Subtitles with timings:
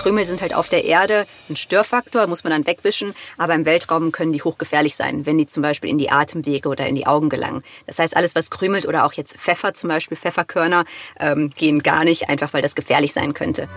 [0.00, 4.12] Krümel sind halt auf der Erde ein Störfaktor, muss man dann wegwischen, aber im Weltraum
[4.12, 7.28] können die hochgefährlich sein, wenn die zum Beispiel in die Atemwege oder in die Augen
[7.28, 7.62] gelangen.
[7.86, 10.86] Das heißt, alles, was krümelt oder auch jetzt Pfeffer zum Beispiel, Pfefferkörner,
[11.18, 13.68] ähm, gehen gar nicht, einfach weil das gefährlich sein könnte.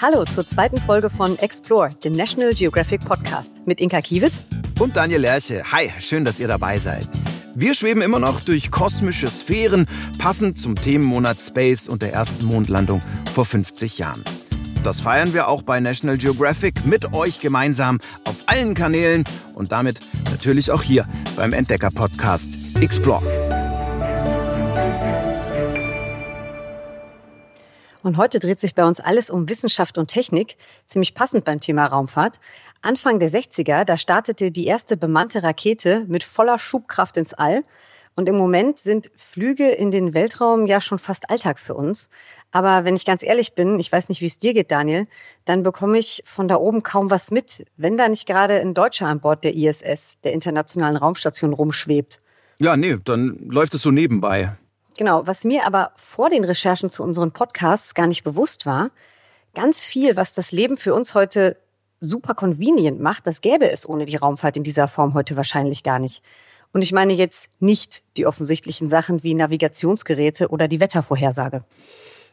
[0.00, 4.32] Hallo zur zweiten Folge von Explore, dem National Geographic Podcast mit Inka Kiewit
[4.78, 5.62] und Daniel Lerche.
[5.70, 7.08] Hi, schön, dass ihr dabei seid.
[7.58, 9.86] Wir schweben immer noch durch kosmische Sphären,
[10.18, 13.00] passend zum Themenmonat Space und der ersten Mondlandung
[13.32, 14.22] vor 50 Jahren.
[14.82, 20.00] Das feiern wir auch bei National Geographic mit euch gemeinsam auf allen Kanälen und damit
[20.30, 23.22] natürlich auch hier beim Entdecker-Podcast Explore.
[28.06, 31.86] Und heute dreht sich bei uns alles um Wissenschaft und Technik, ziemlich passend beim Thema
[31.86, 32.38] Raumfahrt.
[32.86, 37.64] Anfang der 60er, da startete die erste bemannte Rakete mit voller Schubkraft ins All.
[38.14, 42.08] Und im Moment sind Flüge in den Weltraum ja schon fast Alltag für uns.
[42.50, 45.06] Aber wenn ich ganz ehrlich bin, ich weiß nicht, wie es dir geht, Daniel,
[45.44, 49.08] dann bekomme ich von da oben kaum was mit, wenn da nicht gerade ein Deutscher
[49.08, 52.22] an Bord der ISS, der Internationalen Raumstation, rumschwebt.
[52.58, 54.56] Ja, nee, dann läuft es so nebenbei.
[54.96, 58.92] Genau, was mir aber vor den Recherchen zu unseren Podcasts gar nicht bewusst war,
[59.54, 61.58] ganz viel, was das Leben für uns heute
[62.06, 65.98] super convenient macht, das gäbe es ohne die Raumfahrt in dieser Form heute wahrscheinlich gar
[65.98, 66.22] nicht.
[66.72, 71.64] Und ich meine jetzt nicht die offensichtlichen Sachen wie Navigationsgeräte oder die Wettervorhersage.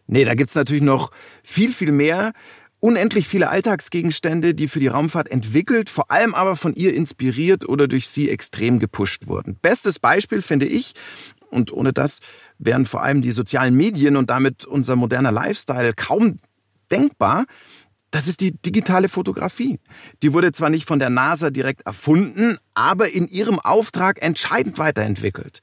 [0.07, 1.11] Nee, da gibt's natürlich noch
[1.43, 2.33] viel, viel mehr.
[2.79, 7.87] Unendlich viele Alltagsgegenstände, die für die Raumfahrt entwickelt, vor allem aber von ihr inspiriert oder
[7.87, 9.57] durch sie extrem gepusht wurden.
[9.61, 10.93] Bestes Beispiel finde ich,
[11.49, 12.19] und ohne das
[12.57, 16.39] wären vor allem die sozialen Medien und damit unser moderner Lifestyle kaum
[16.91, 17.45] denkbar,
[18.13, 19.79] das ist die digitale Fotografie.
[20.21, 25.61] Die wurde zwar nicht von der NASA direkt erfunden, aber in ihrem Auftrag entscheidend weiterentwickelt.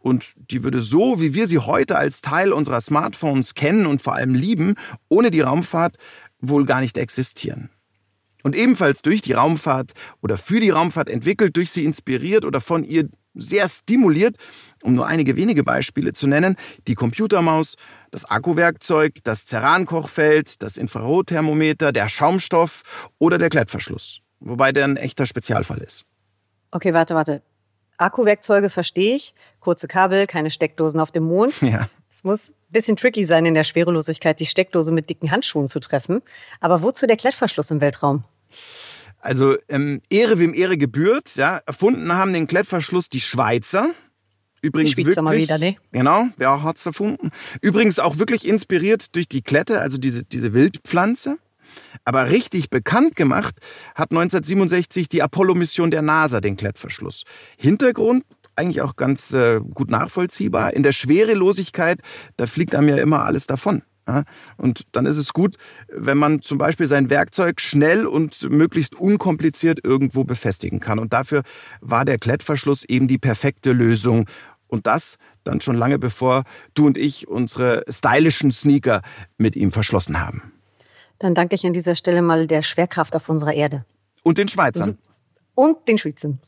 [0.00, 4.16] Und die würde so, wie wir sie heute als Teil unserer Smartphones kennen und vor
[4.16, 4.74] allem lieben,
[5.08, 5.96] ohne die Raumfahrt
[6.40, 7.70] wohl gar nicht existieren.
[8.42, 12.82] Und ebenfalls durch die Raumfahrt oder für die Raumfahrt entwickelt, durch sie inspiriert oder von
[12.82, 14.36] ihr sehr stimuliert,
[14.82, 16.56] um nur einige wenige Beispiele zu nennen,
[16.86, 17.76] die Computermaus,
[18.10, 24.20] das Akkuwerkzeug, das Ceran-Kochfeld, das Infrarotthermometer, der Schaumstoff oder der Klettverschluss.
[24.40, 26.04] Wobei der ein echter Spezialfall ist.
[26.70, 27.42] Okay, warte, warte.
[27.98, 29.34] Akkuwerkzeuge verstehe ich.
[29.60, 31.60] Kurze Kabel, keine Steckdosen auf dem Mond.
[31.62, 31.88] Ja.
[32.10, 35.80] Es muss ein bisschen tricky sein, in der Schwerelosigkeit die Steckdose mit dicken Handschuhen zu
[35.80, 36.20] treffen.
[36.60, 38.24] Aber wozu der Klettverschluss im Weltraum?
[39.22, 41.36] Also ähm, Ehre wem Ehre gebührt.
[41.36, 43.90] Ja, erfunden haben den Klettverschluss die Schweizer.
[44.60, 45.76] Übrigens die Schweizer wirklich, mal wieder, ne?
[45.92, 47.30] Genau, wer hat's erfunden?
[47.60, 51.38] Übrigens auch wirklich inspiriert durch die Klette, also diese, diese Wildpflanze.
[52.04, 53.56] Aber richtig bekannt gemacht
[53.94, 57.22] hat 1967 die Apollo-Mission der NASA den Klettverschluss.
[57.56, 58.24] Hintergrund
[58.56, 60.74] eigentlich auch ganz äh, gut nachvollziehbar.
[60.74, 62.00] In der Schwerelosigkeit,
[62.36, 63.82] da fliegt einem ja immer alles davon.
[64.56, 65.56] Und dann ist es gut,
[65.88, 70.98] wenn man zum Beispiel sein Werkzeug schnell und möglichst unkompliziert irgendwo befestigen kann.
[70.98, 71.42] Und dafür
[71.80, 74.26] war der Klettverschluss eben die perfekte Lösung.
[74.66, 79.02] Und das dann schon lange bevor du und ich unsere stylischen Sneaker
[79.36, 80.52] mit ihm verschlossen haben.
[81.18, 83.84] Dann danke ich an dieser Stelle mal der Schwerkraft auf unserer Erde.
[84.22, 84.98] Und den Schweizern.
[85.54, 86.40] Und den Schweizern.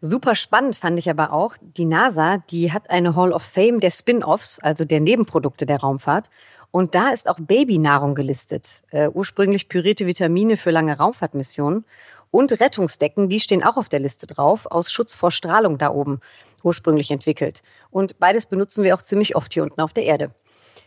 [0.00, 3.90] Super spannend fand ich aber auch, die NASA, die hat eine Hall of Fame der
[3.90, 6.30] Spin-offs, also der Nebenprodukte der Raumfahrt.
[6.70, 8.82] Und da ist auch Babynahrung gelistet.
[8.90, 11.84] Äh, ursprünglich pürierte Vitamine für lange Raumfahrtmissionen.
[12.30, 16.20] Und Rettungsdecken, die stehen auch auf der Liste drauf, aus Schutz vor Strahlung da oben,
[16.62, 17.62] ursprünglich entwickelt.
[17.90, 20.30] Und beides benutzen wir auch ziemlich oft hier unten auf der Erde.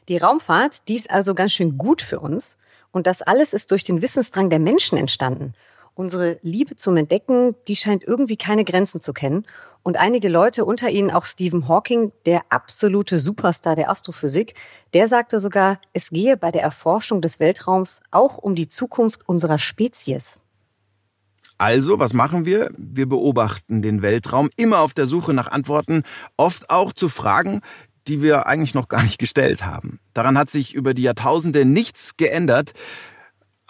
[0.08, 2.58] Die Raumfahrt, die ist also ganz schön gut für uns.
[2.92, 5.54] Und das alles ist durch den Wissensdrang der Menschen entstanden.
[5.94, 9.46] Unsere Liebe zum Entdecken, die scheint irgendwie keine Grenzen zu kennen.
[9.84, 14.54] Und einige Leute, unter ihnen auch Stephen Hawking, der absolute Superstar der Astrophysik,
[14.94, 19.58] der sagte sogar, es gehe bei der Erforschung des Weltraums auch um die Zukunft unserer
[19.58, 20.40] Spezies.
[21.58, 22.72] Also, was machen wir?
[22.78, 26.04] Wir beobachten den Weltraum immer auf der Suche nach Antworten,
[26.38, 27.62] oft auch zu Fragen,
[28.08, 30.00] die wir eigentlich noch gar nicht gestellt haben.
[30.14, 32.74] Daran hat sich über die Jahrtausende nichts geändert.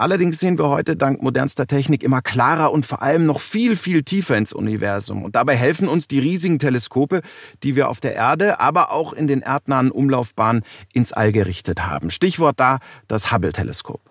[0.02, 4.02] Allerdings sehen wir heute dank modernster Technik immer klarer und vor allem noch viel, viel
[4.02, 5.24] tiefer ins Universum.
[5.24, 7.22] Und dabei helfen uns die riesigen Teleskope,
[7.62, 12.10] die wir auf der Erde, aber auch in den erdnahen Umlaufbahnen ins All gerichtet haben.
[12.10, 14.02] Stichwort da das Hubble-Teleskop.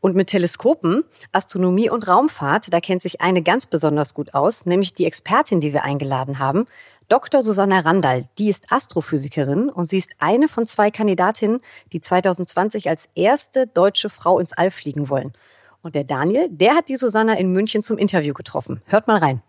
[0.00, 4.92] Und mit Teleskopen, Astronomie und Raumfahrt, da kennt sich eine ganz besonders gut aus, nämlich
[4.92, 6.66] die Expertin, die wir eingeladen haben,
[7.12, 7.42] Dr.
[7.42, 11.60] Susanna Randall, die ist Astrophysikerin und sie ist eine von zwei Kandidatinnen,
[11.92, 15.34] die 2020 als erste deutsche Frau ins All fliegen wollen.
[15.82, 18.80] Und der Daniel, der hat die Susanna in München zum Interview getroffen.
[18.86, 19.42] Hört mal rein.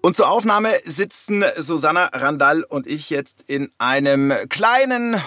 [0.00, 5.20] Und zur Aufnahme sitzen Susanna Randall und ich jetzt in einem kleinen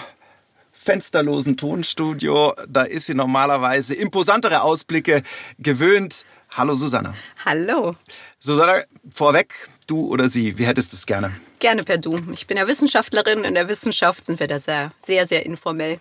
[0.72, 2.54] fensterlosen Tonstudio.
[2.68, 5.22] Da ist sie normalerweise imposantere Ausblicke
[5.58, 6.24] gewöhnt.
[6.50, 7.14] Hallo Susanna.
[7.44, 7.96] Hallo.
[8.38, 11.32] Susanna, vorweg, du oder sie, wie hättest du es gerne?
[11.58, 12.18] Gerne per Du.
[12.32, 13.44] Ich bin ja Wissenschaftlerin.
[13.44, 16.00] In der Wissenschaft sind wir da sehr, sehr, sehr informell.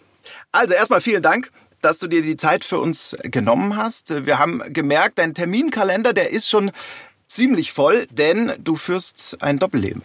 [0.51, 1.51] Also erstmal vielen Dank
[1.81, 4.25] dass du dir die Zeit für uns genommen hast.
[4.25, 6.71] Wir haben gemerkt, dein Terminkalender, der ist schon
[7.27, 10.01] ziemlich voll, denn du führst ein Doppelleben.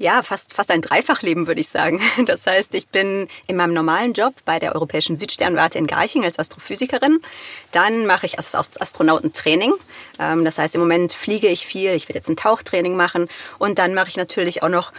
[0.00, 2.00] Ja, fast, fast ein Dreifachleben, würde ich sagen.
[2.26, 6.38] Das heißt, ich bin in meinem normalen Job bei der Europäischen Südsternwarte in Garching als
[6.38, 7.20] Astrophysikerin.
[7.72, 9.72] Dann mache ich Astronautentraining.
[10.20, 11.92] Ähm, das heißt, im Moment fliege ich viel.
[11.94, 13.28] Ich werde jetzt ein Tauchtraining machen.
[13.58, 14.92] Und dann mache ich natürlich auch noch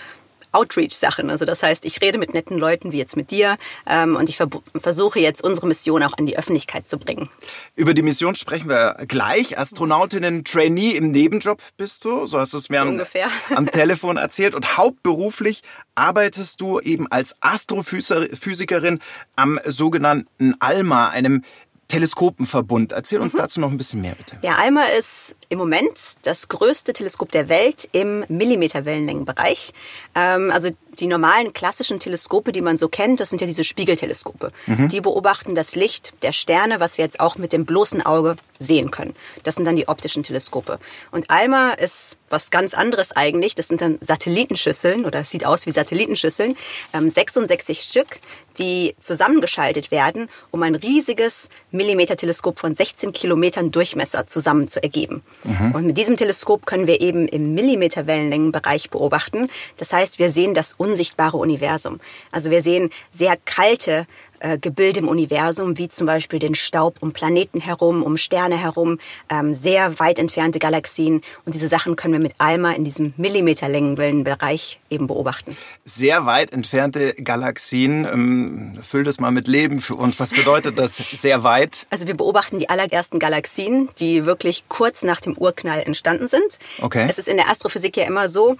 [0.51, 1.29] Outreach-Sachen.
[1.29, 3.57] Also das heißt, ich rede mit netten Leuten wie jetzt mit dir
[3.87, 7.29] ähm, und ich ver versuche jetzt unsere Mission auch an die Öffentlichkeit zu bringen.
[7.75, 9.57] Über die Mission sprechen wir gleich.
[9.57, 13.01] Astronautinnen, Trainee im Nebenjob bist du, so hast du es mir so am,
[13.55, 14.55] am Telefon erzählt.
[14.55, 15.61] Und hauptberuflich
[15.95, 18.99] arbeitest du eben als Astrophysikerin
[19.35, 21.43] am sogenannten ALMA, einem
[21.89, 22.93] Teleskopenverbund.
[22.93, 23.39] Erzähl uns mhm.
[23.39, 24.37] dazu noch ein bisschen mehr, bitte.
[24.41, 29.73] Ja, ALMA ist im Moment das größte Teleskop der Welt im Millimeterwellenlängenbereich.
[30.15, 30.69] Ähm, also
[30.99, 34.51] die normalen klassischen Teleskope, die man so kennt, das sind ja diese Spiegelteleskope.
[34.67, 34.89] Mhm.
[34.89, 38.91] Die beobachten das Licht der Sterne, was wir jetzt auch mit dem bloßen Auge sehen
[38.91, 39.15] können.
[39.43, 40.79] Das sind dann die optischen Teleskope.
[41.11, 43.55] Und ALMA ist was ganz anderes eigentlich.
[43.55, 46.55] Das sind dann Satellitenschüsseln oder es sieht aus wie Satellitenschüsseln.
[46.93, 48.19] Ähm, 66 Stück,
[48.57, 55.23] die zusammengeschaltet werden, um ein riesiges Millimeterteleskop von 16 Kilometern Durchmesser zusammen zu ergeben.
[55.43, 55.71] Mhm.
[55.73, 59.49] Und mit diesem Teleskop können wir eben im Millimeterwellenlängenbereich beobachten.
[59.77, 61.99] Das heißt, wir sehen das unsichtbare Universum.
[62.31, 64.05] Also wir sehen sehr kalte
[64.39, 68.99] äh, Gebilde im Universum, wie zum Beispiel den Staub um Planeten herum, um Sterne herum,
[69.29, 71.21] ähm, sehr weit entfernte Galaxien.
[71.45, 75.57] Und diese Sachen können wir mit ALMA in diesem Millimeterlängenwellenbereich eben beobachten.
[75.85, 78.05] Sehr weit entfernte Galaxien.
[78.05, 80.19] Ähm, füll das mal mit Leben für uns.
[80.19, 81.85] Was bedeutet das sehr weit?
[81.89, 86.59] Also wir beobachten die allerersten Galaxien, die wirklich kurz nach dem Urknall entstanden sind.
[86.81, 87.07] Okay.
[87.09, 88.57] Es ist in der Astrophysik ja immer so,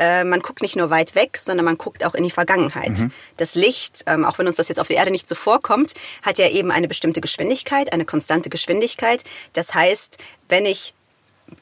[0.00, 2.98] äh, man guckt nicht nur weit weg, sondern man guckt auch in die Vergangenheit.
[2.98, 3.12] Mhm.
[3.36, 5.92] Das Licht, ähm, auch wenn uns das jetzt auf der Erde nicht so vorkommt,
[6.22, 9.24] hat ja eben eine bestimmte Geschwindigkeit, eine konstante Geschwindigkeit.
[9.52, 10.16] Das heißt,
[10.48, 10.94] wenn ich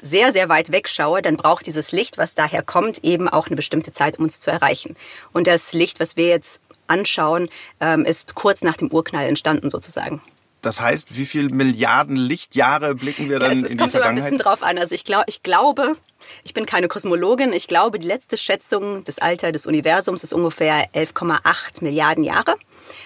[0.00, 3.90] sehr, sehr weit wegschaue, dann braucht dieses Licht, was daher kommt, eben auch eine bestimmte
[3.90, 4.96] Zeit, um uns zu erreichen.
[5.32, 7.48] Und das Licht, was wir jetzt anschauen,
[7.80, 10.22] ähm, ist kurz nach dem Urknall entstanden sozusagen.
[10.62, 13.92] Das heißt, wie viele Milliarden Lichtjahre blicken wir dann ja, es, es in die Vergangenheit?
[13.92, 14.78] Es kommt immer ein bisschen drauf an.
[14.78, 15.96] Also ich, glaub, ich glaube,
[16.42, 17.52] ich bin keine Kosmologin.
[17.52, 22.56] Ich glaube, die letzte Schätzung des Alters des Universums ist ungefähr 11,8 Milliarden Jahre.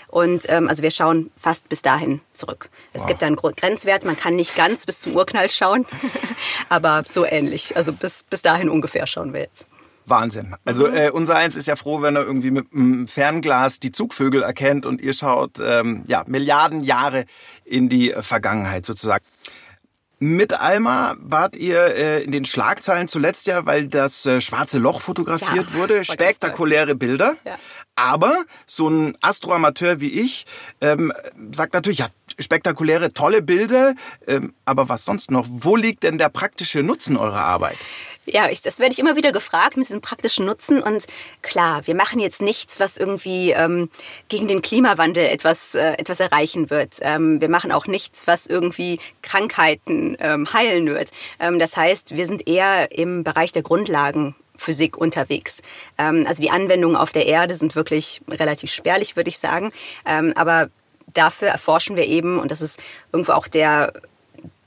[0.09, 2.71] Und ähm, also wir schauen fast bis dahin zurück.
[2.93, 3.09] Es wow.
[3.09, 5.87] gibt einen Grenzwert, man kann nicht ganz bis zum Urknall schauen,
[6.69, 7.77] aber so ähnlich.
[7.77, 9.67] Also bis, bis dahin ungefähr schauen wir jetzt.
[10.07, 10.55] Wahnsinn.
[10.65, 10.95] Also mhm.
[10.95, 14.87] äh, unser eins ist ja froh, wenn er irgendwie mit einem Fernglas die Zugvögel erkennt
[14.87, 17.25] und ihr schaut ähm, ja Milliarden Jahre
[17.65, 19.25] in die Vergangenheit sozusagen.
[20.25, 25.01] Mit Alma wart ihr äh, in den Schlagzeilen zuletzt ja, weil das äh, schwarze Loch
[25.01, 26.05] fotografiert ja, wurde.
[26.05, 27.35] Spektakuläre Bilder.
[27.45, 27.57] Ja.
[27.97, 30.47] Aber so ein Astroamateur wie ich
[30.81, 31.13] ähm,
[31.51, 32.07] sagt natürlich, ja,
[32.39, 33.95] spektakuläre, tolle Bilder.
[34.29, 35.45] Ähm, aber was sonst noch?
[35.51, 37.79] Wo liegt denn der praktische Nutzen eurer Arbeit?
[38.25, 40.81] Ja, ich, das werde ich immer wieder gefragt mit diesem praktischen Nutzen.
[40.81, 41.07] Und
[41.43, 43.91] klar, wir machen jetzt nichts, was irgendwie ähm,
[44.29, 46.99] gegen den Klimawandel etwas, äh, etwas erreichen wird.
[47.01, 51.11] Ähm, wir machen auch nichts, was irgendwie Krankheiten ähm, heilen wird.
[51.41, 55.61] Ähm, das heißt, wir sind eher im Bereich der Grundlagen Physik unterwegs.
[55.99, 59.73] Ähm, also die Anwendungen auf der Erde sind wirklich relativ spärlich, würde ich sagen.
[60.07, 60.71] Ähm, aber
[61.13, 62.81] dafür erforschen wir eben, und das ist
[63.13, 63.93] irgendwo auch der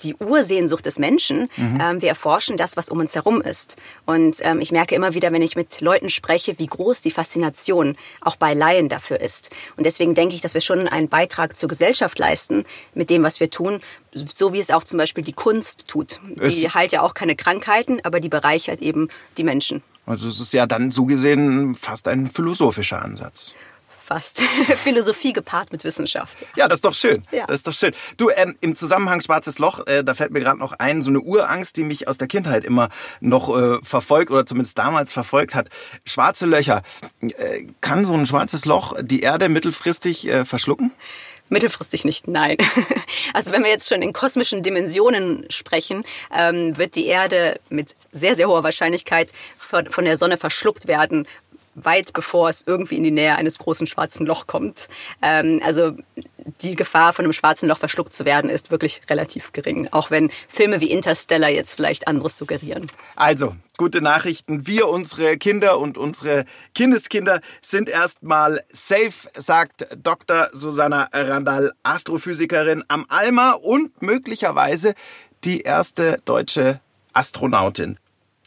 [0.04, 1.50] die Ursehnsucht des Menschen.
[1.56, 1.82] Mhm.
[1.82, 3.78] Ähm, wir erforschen das, was um uns herum ist.
[4.06, 7.96] Und ähm, ich merke immer wieder, wenn ich mit Leuten spreche, wie groß die Faszination
[8.22, 9.52] auch bei Laien dafür ist.
[9.78, 13.40] Und deswegen denke ich, dass wir schon einen Beitrag zur Gesellschaft leisten mit dem, was
[13.40, 13.80] wir tun,
[14.14, 16.20] so wie es auch zum Beispiel die Kunst tut.
[16.38, 19.82] Es die heilt ja auch keine Krankheiten, aber die bereichert eben die Menschen.
[20.06, 23.56] Also es ist ja dann so gesehen fast ein philosophischer Ansatz
[24.06, 24.42] fast.
[24.84, 26.46] Philosophie gepaart mit Wissenschaft.
[26.56, 27.24] Ja, das ist doch schön.
[27.32, 27.46] Ja.
[27.48, 27.94] Das ist doch schön.
[28.18, 31.20] Du, ähm, im Zusammenhang Schwarzes Loch, äh, da fällt mir gerade noch ein, so eine
[31.20, 35.70] Urangst, die mich aus der Kindheit immer noch äh, verfolgt oder zumindest damals verfolgt hat.
[36.06, 36.84] Schwarze Löcher.
[37.22, 40.92] Äh, kann so ein schwarzes Loch die Erde mittelfristig äh, verschlucken?
[41.50, 42.58] Mittelfristig nicht, nein.
[43.34, 48.36] Also wenn wir jetzt schon in kosmischen Dimensionen sprechen, ähm, wird die Erde mit sehr,
[48.36, 51.28] sehr hoher Wahrscheinlichkeit von der Sonne verschluckt werden,
[51.76, 54.88] weit bevor es irgendwie in die Nähe eines großen schwarzen Loch kommt.
[55.22, 55.96] Ähm, also
[56.62, 59.88] die Gefahr, von einem schwarzen Loch verschluckt zu werden, ist wirklich relativ gering.
[59.92, 62.88] Auch wenn Filme wie Interstellar jetzt vielleicht anderes suggerieren.
[63.16, 64.68] Also, gute Nachrichten.
[64.68, 70.50] Wir, unsere Kinder und unsere Kindeskinder sind erstmal safe, sagt Dr.
[70.54, 74.94] Susanna Randall, Astrophysikerin am ALMA und möglicherweise
[75.44, 76.80] die erste deutsche
[77.14, 77.98] Astronautin.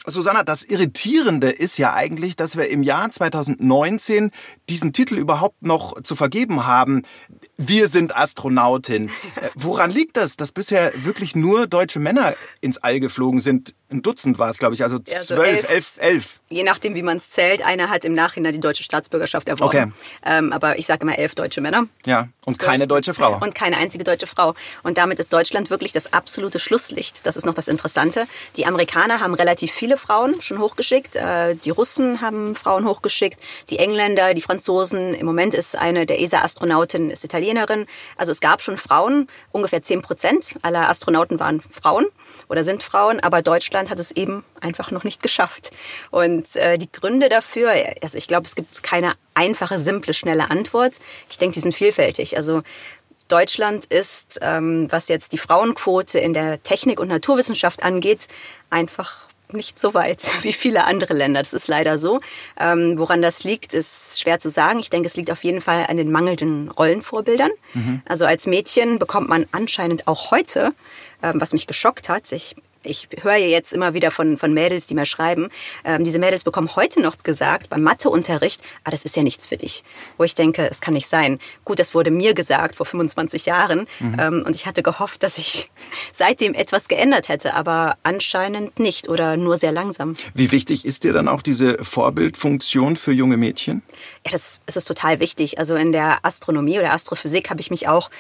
[0.07, 4.31] Susanna, das Irritierende ist ja eigentlich, dass wir im Jahr 2019
[4.69, 7.03] diesen Titel überhaupt noch zu vergeben haben.
[7.57, 9.11] Wir sind Astronautin.
[9.37, 13.75] Äh, woran liegt das, dass bisher wirklich nur deutsche Männer ins All geflogen sind?
[13.91, 16.41] Ein Dutzend war es, glaube ich, also zwölf, elf, elf, elf.
[16.51, 17.65] Je nachdem, wie man es zählt.
[17.65, 19.67] Einer hat im Nachhinein die deutsche Staatsbürgerschaft erworben.
[19.67, 19.93] Okay.
[20.27, 21.87] Ähm, aber ich sage immer elf deutsche Männer.
[22.05, 23.39] Ja, und 12, keine deutsche Frau.
[23.41, 24.55] Und keine einzige deutsche Frau.
[24.83, 27.27] Und damit ist Deutschland wirklich das absolute Schlusslicht.
[27.27, 28.27] Das ist noch das Interessante.
[28.57, 31.17] Die Amerikaner haben relativ viele Frauen schon hochgeschickt.
[31.17, 33.41] Äh, die Russen haben Frauen hochgeschickt.
[33.71, 35.15] Die Engländer, die Franzosen.
[35.15, 37.87] Im Moment ist eine der ESA-Astronautinnen Italienerin.
[38.19, 39.29] Also es gab schon Frauen.
[39.51, 42.07] Ungefähr zehn Prozent aller Astronauten waren Frauen
[42.49, 45.71] oder sind Frauen, aber Deutschland hat es eben einfach noch nicht geschafft.
[46.11, 50.99] Und äh, die Gründe dafür, also ich glaube, es gibt keine einfache, simple, schnelle Antwort.
[51.31, 52.37] Ich denke, die sind vielfältig.
[52.37, 52.63] Also
[53.29, 58.27] Deutschland ist, ähm, was jetzt die Frauenquote in der Technik und Naturwissenschaft angeht,
[58.71, 61.41] einfach nicht so weit wie viele andere Länder.
[61.41, 62.21] Das ist leider so.
[62.59, 64.79] Ähm, woran das liegt, ist schwer zu sagen.
[64.79, 67.51] Ich denke, es liegt auf jeden Fall an den mangelnden Rollenvorbildern.
[67.75, 68.03] Mhm.
[68.07, 70.73] Also als Mädchen bekommt man anscheinend auch heute
[71.23, 72.31] ähm, was mich geschockt hat.
[72.33, 75.49] Ich ich höre jetzt immer wieder von, von Mädels, die mir schreiben,
[75.85, 79.57] ähm, diese Mädels bekommen heute noch gesagt beim Matheunterricht, ah, das ist ja nichts für
[79.57, 79.85] dich.
[80.17, 81.39] Wo ich denke, es kann nicht sein.
[81.65, 84.17] Gut, das wurde mir gesagt vor 25 Jahren mhm.
[84.19, 85.71] ähm, und ich hatte gehofft, dass sich
[86.13, 90.15] seitdem etwas geändert hätte, aber anscheinend nicht oder nur sehr langsam.
[90.35, 93.83] Wie wichtig ist dir dann auch diese Vorbildfunktion für junge Mädchen?
[94.25, 95.59] Ja, das, das ist total wichtig.
[95.59, 98.11] Also in der Astronomie oder Astrophysik habe ich mich auch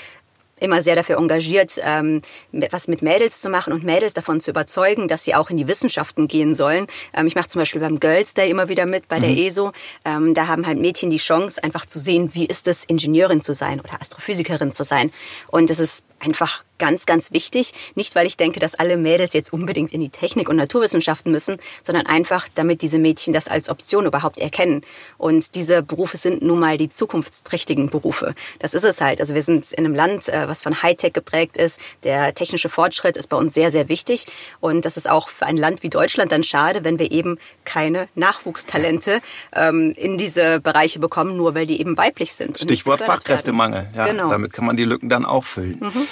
[0.60, 2.22] immer sehr dafür engagiert, ähm,
[2.70, 5.68] was mit Mädels zu machen und Mädels davon zu überzeugen, dass sie auch in die
[5.68, 6.86] Wissenschaften gehen sollen.
[7.14, 9.22] Ähm, ich mache zum Beispiel beim Girls Day immer wieder mit, bei mhm.
[9.22, 9.72] der ESO.
[10.04, 13.54] Ähm, da haben halt Mädchen die Chance, einfach zu sehen, wie ist es, Ingenieurin zu
[13.54, 15.12] sein oder Astrophysikerin zu sein.
[15.48, 17.74] Und es ist einfach ganz, ganz wichtig.
[17.94, 21.58] Nicht, weil ich denke, dass alle Mädels jetzt unbedingt in die Technik und Naturwissenschaften müssen,
[21.82, 24.82] sondern einfach, damit diese Mädchen das als Option überhaupt erkennen.
[25.18, 28.34] Und diese Berufe sind nun mal die zukunftsträchtigen Berufe.
[28.60, 29.20] Das ist es halt.
[29.20, 31.80] Also wir sind in einem Land, äh, was von Hightech geprägt ist.
[32.04, 34.26] Der technische Fortschritt ist bei uns sehr, sehr wichtig.
[34.60, 38.08] Und das ist auch für ein Land wie Deutschland dann schade, wenn wir eben keine
[38.14, 39.20] Nachwuchstalente
[39.54, 42.58] ähm, in diese Bereiche bekommen, nur weil die eben weiblich sind.
[42.58, 43.88] Stichwort Fachkräftemangel.
[43.94, 44.30] Ja, genau.
[44.30, 45.78] Damit kann man die Lücken dann auch füllen.
[45.80, 46.07] Mhm.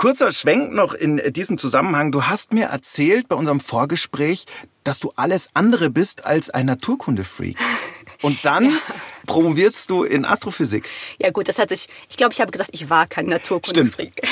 [0.00, 2.10] Kurzer Schwenk noch in diesem Zusammenhang.
[2.10, 4.46] Du hast mir erzählt bei unserem Vorgespräch,
[4.82, 7.58] dass du alles andere bist als ein Naturkundefreak.
[8.22, 8.78] Und dann ja.
[9.26, 10.88] promovierst du in Astrophysik.
[11.18, 14.22] Ja gut, das hat sich, ich glaube, ich habe gesagt, ich war kein Naturkundefreak.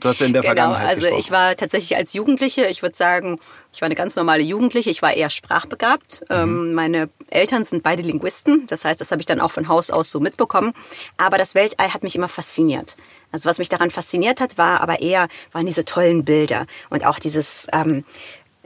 [0.00, 1.20] Du hast ja in der genau, Vergangenheit also gesprochen.
[1.20, 3.38] ich war tatsächlich als Jugendliche, ich würde sagen,
[3.72, 6.22] ich war eine ganz normale Jugendliche, ich war eher sprachbegabt.
[6.28, 6.36] Mhm.
[6.36, 9.92] Ähm, meine Eltern sind beide Linguisten, das heißt, das habe ich dann auch von Haus
[9.92, 10.74] aus so mitbekommen.
[11.18, 12.96] Aber das Weltall hat mich immer fasziniert.
[13.34, 17.18] Also was mich daran fasziniert hat, war aber eher, waren diese tollen Bilder und auch
[17.18, 17.66] dieses...
[17.72, 18.04] Ähm,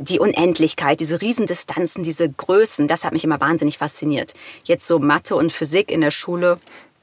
[0.00, 4.32] die Unendlichkeit, diese Riesendistanzen, diese Größen, das hat mich immer wahnsinnig fasziniert.
[4.62, 6.58] Jetzt so Mathe und Physik in der Schule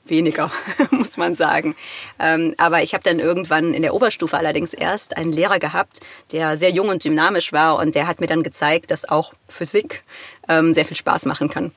[0.05, 0.50] weniger,
[0.91, 1.75] muss man sagen.
[2.19, 6.00] Ähm, aber ich habe dann irgendwann in der Oberstufe allerdings erst einen Lehrer gehabt,
[6.31, 10.03] der sehr jung und dynamisch war und der hat mir dann gezeigt, dass auch Physik
[10.48, 11.74] ähm, sehr viel Spaß machen kann.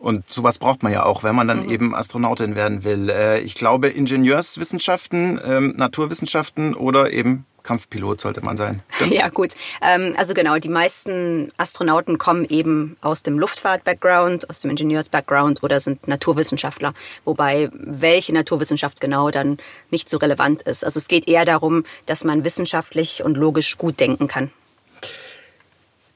[0.00, 1.70] Und sowas braucht man ja auch, wenn man dann mhm.
[1.70, 3.10] eben Astronautin werden will.
[3.10, 8.82] Äh, ich glaube, Ingenieurswissenschaften, ähm, Naturwissenschaften oder eben Kampfpilot sollte man sein.
[8.88, 9.18] Stimmt's?
[9.18, 9.54] Ja, gut.
[9.82, 15.80] Ähm, also genau, die meisten Astronauten kommen eben aus dem Luftfahrt-Background, aus dem Ingenieurs-Background oder
[15.80, 16.94] sind Naturwissenschaftler.
[17.24, 19.58] Wobei welche Naturwissenschaft genau dann
[19.90, 20.84] nicht so relevant ist.
[20.84, 24.50] Also es geht eher darum, dass man wissenschaftlich und logisch gut denken kann.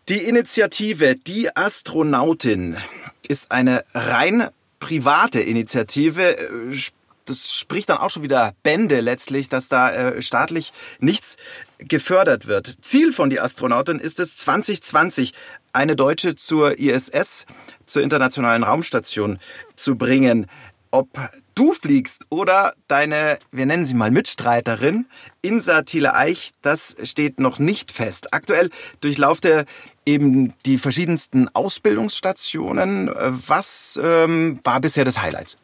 [0.09, 2.77] Die Initiative Die Astronautin
[3.29, 4.49] ist eine rein
[4.81, 6.37] private Initiative.
[7.25, 11.37] Das spricht dann auch schon wieder Bände letztlich, dass da äh, staatlich nichts
[11.79, 12.85] gefördert wird.
[12.85, 15.35] Ziel von die Astronautin ist es, 2020
[15.73, 17.47] eine Deutsche zur ISS,
[17.87, 19.39] zur Internationalen Raumstation
[19.77, 20.49] zu bringen.
[20.91, 21.09] Ob
[21.55, 25.07] du fliegst oder deine, wir nennen sie mal Mitstreiterin,
[25.41, 28.35] Insa Thiele-Eich, das steht noch nicht fest.
[28.35, 28.69] Aktuell
[29.01, 29.65] durchlauft er
[30.05, 33.11] eben die verschiedensten Ausbildungsstationen.
[33.47, 35.57] Was ähm, war bisher das Highlight?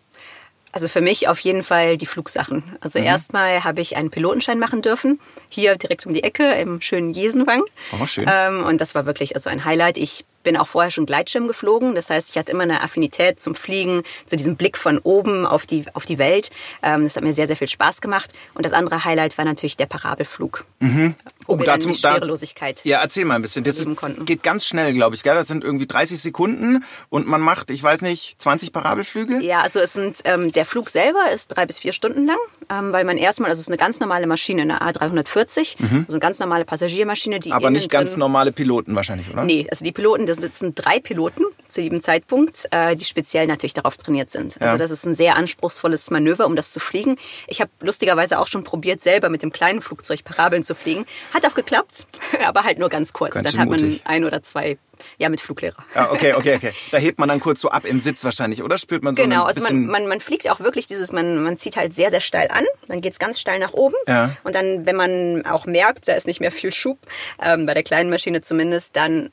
[0.71, 2.77] Also für mich auf jeden Fall die Flugsachen.
[2.81, 3.07] Also mhm.
[3.07, 5.19] erstmal habe ich einen Pilotenschein machen dürfen,
[5.49, 7.63] hier direkt um die Ecke im schönen Jesenwang.
[7.93, 8.27] Oh, schön.
[8.31, 9.97] Ähm, und das war wirklich also ein Highlight.
[9.97, 11.95] Ich bin auch vorher schon Gleitschirm geflogen.
[11.95, 15.67] Das heißt, ich hatte immer eine Affinität zum Fliegen, zu diesem Blick von oben auf
[15.67, 16.49] die, auf die Welt.
[16.83, 18.33] Ähm, das hat mir sehr, sehr viel Spaß gemacht.
[18.55, 20.65] Und das andere Highlight war natürlich der Parabelflug.
[20.81, 21.17] Mhm.
[21.47, 22.81] Oh, dazu, Schwerelosigkeit.
[22.83, 23.63] Da, ja, erzähl mal ein bisschen.
[23.63, 23.89] Das ist,
[24.25, 25.23] geht ganz schnell, glaube ich.
[25.23, 25.35] Gell?
[25.35, 29.43] Das sind irgendwie 30 Sekunden und man macht, ich weiß nicht, 20 Parabelflüge?
[29.43, 32.39] Ja, also es sind, ähm, der Flug selber ist drei bis vier Stunden lang,
[32.71, 35.99] ähm, weil man erstmal, also es ist eine ganz normale Maschine, eine A340, mhm.
[36.01, 39.45] also eine ganz normale Passagiermaschine, die Aber nicht ganz normale Piloten wahrscheinlich, oder?
[39.45, 43.75] Nee, also die Piloten, da sitzen drei Piloten zu jedem Zeitpunkt, äh, die speziell natürlich
[43.75, 44.61] darauf trainiert sind.
[44.61, 44.77] Also ja.
[44.79, 47.17] das ist ein sehr anspruchsvolles Manöver, um das zu fliegen.
[47.47, 51.07] Ich habe lustigerweise auch schon probiert, selber mit dem kleinen Flugzeug Parabeln zu fliegen.
[51.35, 52.07] Hat auch geklappt,
[52.45, 53.35] aber halt nur ganz kurz.
[53.35, 54.79] Ganz dann hat man ein oder zwei
[55.19, 55.85] ja, mit Fluglehrer.
[55.95, 56.73] Ah, okay, okay, okay.
[56.91, 58.79] Da hebt man dann kurz so ab im Sitz wahrscheinlich, oder?
[58.79, 61.77] Spürt man so Genau, also man, man, man fliegt auch wirklich dieses, man, man zieht
[61.77, 63.95] halt sehr, sehr steil an, dann geht es ganz steil nach oben.
[64.07, 64.37] Ja.
[64.45, 66.99] Und dann, wenn man auch merkt, da ist nicht mehr viel Schub,
[67.43, 69.31] ähm, bei der kleinen Maschine zumindest, dann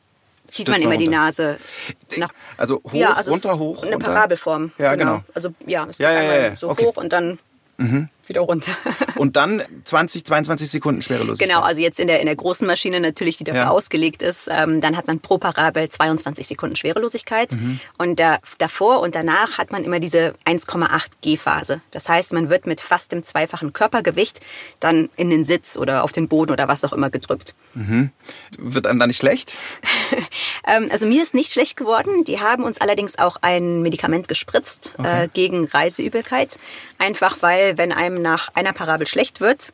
[0.47, 0.99] zieht man immer runter.
[0.99, 1.57] die Nase
[2.17, 2.29] nach.
[2.57, 3.83] Also hoch, ja, also runter, hoch.
[3.83, 4.07] Eine runter.
[4.07, 4.71] Parabelform.
[4.77, 5.13] Ja, genau.
[5.13, 5.23] genau.
[5.33, 6.85] Also ja, es geht ja, einmal so okay.
[6.85, 7.39] hoch und dann
[7.77, 8.71] mhm wieder runter.
[9.15, 11.47] Und dann 20, 22 Sekunden Schwerelosigkeit.
[11.47, 13.69] Genau, also jetzt in der, in der großen Maschine natürlich, die dafür ja.
[13.69, 17.53] ausgelegt ist, ähm, dann hat man pro Parabel 22 Sekunden Schwerelosigkeit.
[17.53, 17.79] Mhm.
[17.97, 21.81] Und da, davor und danach hat man immer diese 1,8 G-Phase.
[21.91, 24.41] Das heißt, man wird mit fast dem zweifachen Körpergewicht
[24.79, 27.55] dann in den Sitz oder auf den Boden oder was auch immer gedrückt.
[27.73, 28.11] Mhm.
[28.57, 29.53] Wird einem da nicht schlecht?
[30.67, 32.23] ähm, also mir ist nicht schlecht geworden.
[32.25, 35.25] Die haben uns allerdings auch ein Medikament gespritzt okay.
[35.25, 36.57] äh, gegen Reiseübelkeit.
[36.97, 39.73] Einfach weil, wenn einem nach einer Parabel schlecht wird,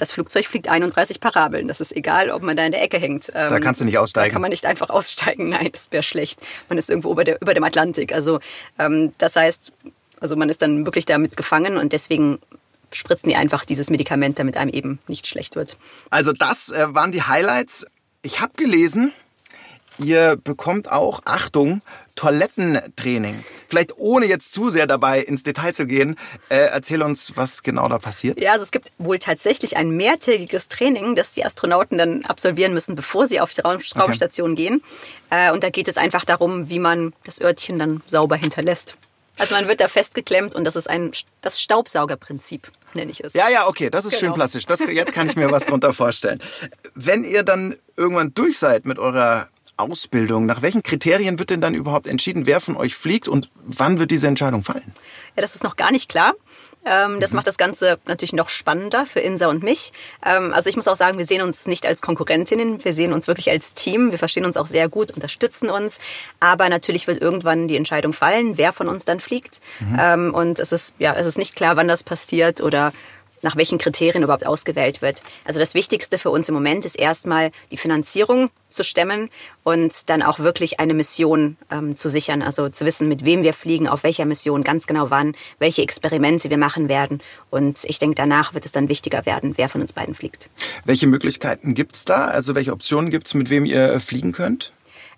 [0.00, 1.68] das Flugzeug fliegt 31 Parabeln.
[1.68, 3.30] Das ist egal, ob man da in der Ecke hängt.
[3.34, 4.30] Da ähm, kannst du nicht aussteigen.
[4.30, 5.50] Da kann man nicht einfach aussteigen.
[5.50, 6.40] Nein, das wäre schlecht.
[6.68, 8.12] Man ist irgendwo über, der, über dem Atlantik.
[8.12, 8.40] Also
[8.78, 9.72] ähm, das heißt,
[10.20, 12.38] also man ist dann wirklich damit gefangen und deswegen
[12.92, 15.76] spritzen die einfach dieses Medikament, damit einem eben nicht schlecht wird.
[16.08, 17.86] Also das äh, waren die Highlights.
[18.22, 19.12] Ich habe gelesen,
[20.02, 21.82] Ihr bekommt auch, Achtung,
[22.14, 23.44] Toilettentraining.
[23.68, 26.16] Vielleicht ohne jetzt zu sehr dabei ins Detail zu gehen,
[26.48, 28.40] äh, erzähl uns, was genau da passiert.
[28.40, 32.96] Ja, also es gibt wohl tatsächlich ein mehrtägiges Training, das die Astronauten dann absolvieren müssen,
[32.96, 33.98] bevor sie auf die Raum okay.
[33.98, 34.82] Raumstation gehen.
[35.28, 38.96] Äh, und da geht es einfach darum, wie man das Örtchen dann sauber hinterlässt.
[39.38, 43.32] Also man wird da festgeklemmt und das ist ein das Staubsaugerprinzip, nenne ich es.
[43.32, 44.20] Ja, ja, okay, das ist genau.
[44.20, 44.66] schön plastisch.
[44.66, 46.40] Das, jetzt kann ich mir was drunter vorstellen.
[46.94, 49.48] Wenn ihr dann irgendwann durch seid mit eurer
[49.80, 50.46] Ausbildung.
[50.46, 54.10] Nach welchen Kriterien wird denn dann überhaupt entschieden, wer von euch fliegt und wann wird
[54.10, 54.92] diese Entscheidung fallen?
[55.36, 56.34] Ja, das ist noch gar nicht klar.
[56.84, 57.36] Ähm, das mhm.
[57.36, 59.92] macht das Ganze natürlich noch spannender für Insa und mich.
[60.24, 63.26] Ähm, also ich muss auch sagen, wir sehen uns nicht als Konkurrentinnen, wir sehen uns
[63.26, 64.10] wirklich als Team.
[64.12, 66.00] Wir verstehen uns auch sehr gut, unterstützen uns.
[66.40, 69.60] Aber natürlich wird irgendwann die Entscheidung fallen, wer von uns dann fliegt.
[69.80, 69.98] Mhm.
[70.00, 72.92] Ähm, und es ist, ja, es ist nicht klar, wann das passiert oder
[73.42, 75.22] nach welchen Kriterien überhaupt ausgewählt wird.
[75.44, 79.30] Also das Wichtigste für uns im Moment ist erstmal die Finanzierung zu stemmen
[79.64, 82.42] und dann auch wirklich eine Mission ähm, zu sichern.
[82.42, 86.50] Also zu wissen, mit wem wir fliegen, auf welcher Mission, ganz genau wann, welche Experimente
[86.50, 87.20] wir machen werden.
[87.50, 90.48] Und ich denke, danach wird es dann wichtiger werden, wer von uns beiden fliegt.
[90.84, 92.26] Welche Möglichkeiten gibt es da?
[92.26, 94.72] Also welche Optionen gibt es, mit wem ihr fliegen könnt?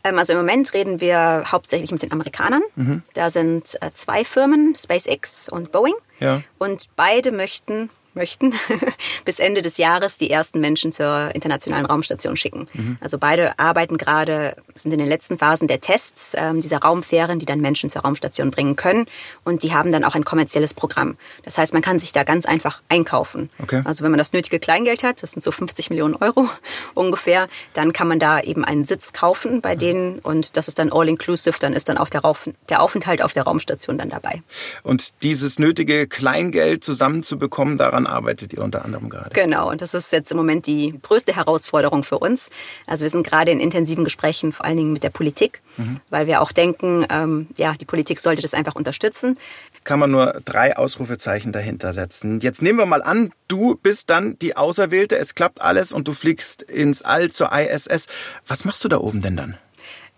[0.04, 2.62] Ähm, also im Moment reden wir hauptsächlich mit den Amerikanern.
[2.76, 3.02] Mhm.
[3.14, 5.94] Da sind äh, zwei Firmen, SpaceX und Boeing.
[6.20, 6.42] Ja.
[6.58, 8.54] Und beide möchten möchten,
[9.24, 12.66] bis Ende des Jahres die ersten Menschen zur internationalen Raumstation schicken.
[12.72, 12.98] Mhm.
[13.00, 17.46] Also beide arbeiten gerade, sind in den letzten Phasen der Tests ähm, dieser Raumfähren, die
[17.46, 19.06] dann Menschen zur Raumstation bringen können.
[19.44, 21.16] Und die haben dann auch ein kommerzielles Programm.
[21.44, 23.48] Das heißt, man kann sich da ganz einfach einkaufen.
[23.62, 23.82] Okay.
[23.84, 26.48] Also wenn man das nötige Kleingeld hat, das sind so 50 Millionen Euro
[26.94, 29.78] ungefähr, dann kann man da eben einen Sitz kaufen bei mhm.
[29.78, 33.32] denen und das ist dann all-inclusive, dann ist dann auch der, Rauf der Aufenthalt auf
[33.32, 34.42] der Raumstation dann dabei.
[34.82, 39.30] Und dieses nötige Kleingeld zusammenzubekommen, daran daran arbeitet ihr unter anderem gerade.
[39.30, 42.48] Genau, und das ist jetzt im Moment die größte Herausforderung für uns.
[42.86, 45.96] Also wir sind gerade in intensiven Gesprächen, vor allen Dingen mit der Politik, mhm.
[46.10, 49.38] weil wir auch denken, ähm, ja, die Politik sollte das einfach unterstützen.
[49.84, 52.40] Kann man nur drei Ausrufezeichen dahinter setzen.
[52.40, 56.12] Jetzt nehmen wir mal an, du bist dann die Auserwählte, es klappt alles und du
[56.12, 58.06] fliegst ins All zur ISS.
[58.46, 59.58] Was machst du da oben denn dann?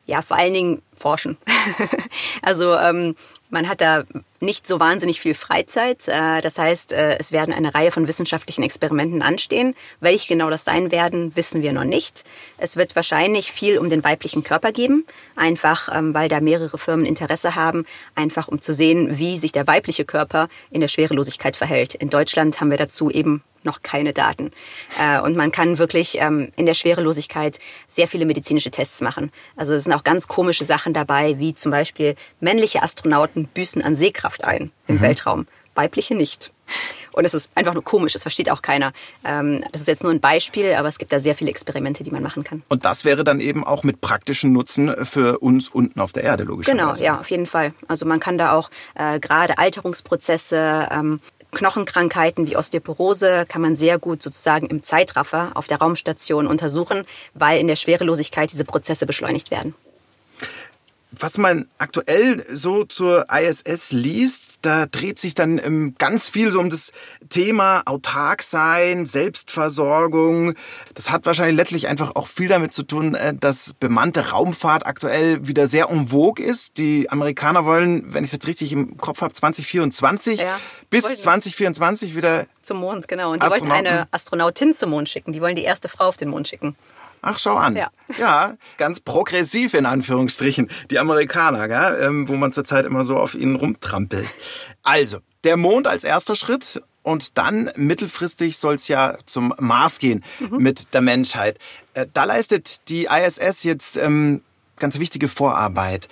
[0.07, 1.39] Ja, vor allen Dingen forschen.
[2.43, 3.17] also ähm,
[3.55, 4.03] man hat da
[4.41, 6.07] nicht so wahnsinnig viel Freizeit.
[6.09, 9.75] Äh, das heißt, äh, es werden eine Reihe von wissenschaftlichen Experimenten anstehen.
[10.01, 12.25] Welche genau das sein werden, wissen wir noch nicht.
[12.59, 17.07] Es wird wahrscheinlich viel um den weiblichen Körper geben, einfach ähm, weil da mehrere Firmen
[17.07, 21.95] Interesse haben, einfach um zu sehen, wie sich der weibliche Körper in der Schwerelosigkeit verhält.
[21.95, 24.53] In Deutschland haben wir dazu eben noch keine Daten.
[24.99, 29.31] Äh, und man kann wirklich ähm, in der Schwerelosigkeit sehr viele medizinische Tests machen.
[29.57, 33.95] Also es sind auch ganz komische Sachen dabei, wie zum Beispiel männliche Astronauten büßen an
[33.95, 35.01] Sehkraft ein im mhm.
[35.01, 35.47] Weltraum.
[35.75, 36.53] weibliche nicht.
[37.15, 38.93] Und es ist einfach nur komisch, das versteht auch keiner.
[39.25, 42.11] Ähm, das ist jetzt nur ein Beispiel, aber es gibt da sehr viele Experimente, die
[42.11, 42.63] man machen kann.
[42.69, 46.45] Und das wäre dann eben auch mit praktischen Nutzen für uns unten auf der Erde,
[46.45, 46.77] logischerweise.
[46.77, 47.73] Genau, ja, auf jeden Fall.
[47.87, 51.21] Also man kann da auch äh, gerade Alterungsprozesse, ähm,
[51.55, 57.61] Knochenkrankheiten wie Osteoporose kann man sehr gut sozusagen im Zeitraffer auf der Raumstation untersuchen, weil
[57.61, 59.75] in der Schwerelosigkeit diese Prozesse beschleunigt werden
[61.19, 66.61] was man aktuell so zur ISS liest, da dreht sich dann ähm, ganz viel so
[66.61, 66.93] um das
[67.29, 70.55] Thema autark sein, Selbstversorgung.
[70.95, 75.47] Das hat wahrscheinlich letztlich einfach auch viel damit zu tun, äh, dass bemannte Raumfahrt aktuell
[75.47, 76.79] wieder sehr en vogue ist.
[76.79, 80.59] Die Amerikaner wollen, wenn ich es jetzt richtig im Kopf habe, 2024 ja,
[80.91, 83.33] bis 2024 wieder zum Mond, genau.
[83.33, 85.33] Und die wollten eine Astronautin zum Mond schicken.
[85.33, 86.77] Die wollen die erste Frau auf den Mond schicken.
[87.27, 87.75] Ach, schau an.
[87.75, 90.71] Ja, ja ganz progressiv in Anführungsstrichen.
[90.91, 92.07] Die Amerikaner, gell?
[92.07, 94.29] Ähm, wo man zurzeit immer so auf ihnen rumtrampelt.
[94.83, 100.23] Also, der Mond als erster Schritt und dann mittelfristig soll es ja zum Mars gehen
[100.39, 100.59] mhm.
[100.59, 101.59] mit der Menschheit.
[101.95, 104.43] Äh, da leistet die ISS jetzt ähm,
[104.79, 106.09] ganz wichtige Vorarbeit.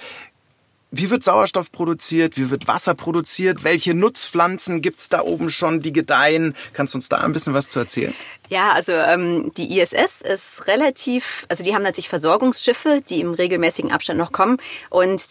[0.94, 2.36] Wie wird Sauerstoff produziert?
[2.36, 3.64] Wie wird Wasser produziert?
[3.64, 6.54] Welche Nutzpflanzen gibt's da oben schon, die gedeihen?
[6.74, 8.14] Kannst du uns da ein bisschen was zu erzählen?
[8.50, 13.90] Ja, also ähm, die ISS ist relativ, also die haben natürlich Versorgungsschiffe, die im regelmäßigen
[13.90, 14.58] Abstand noch kommen
[14.90, 15.22] und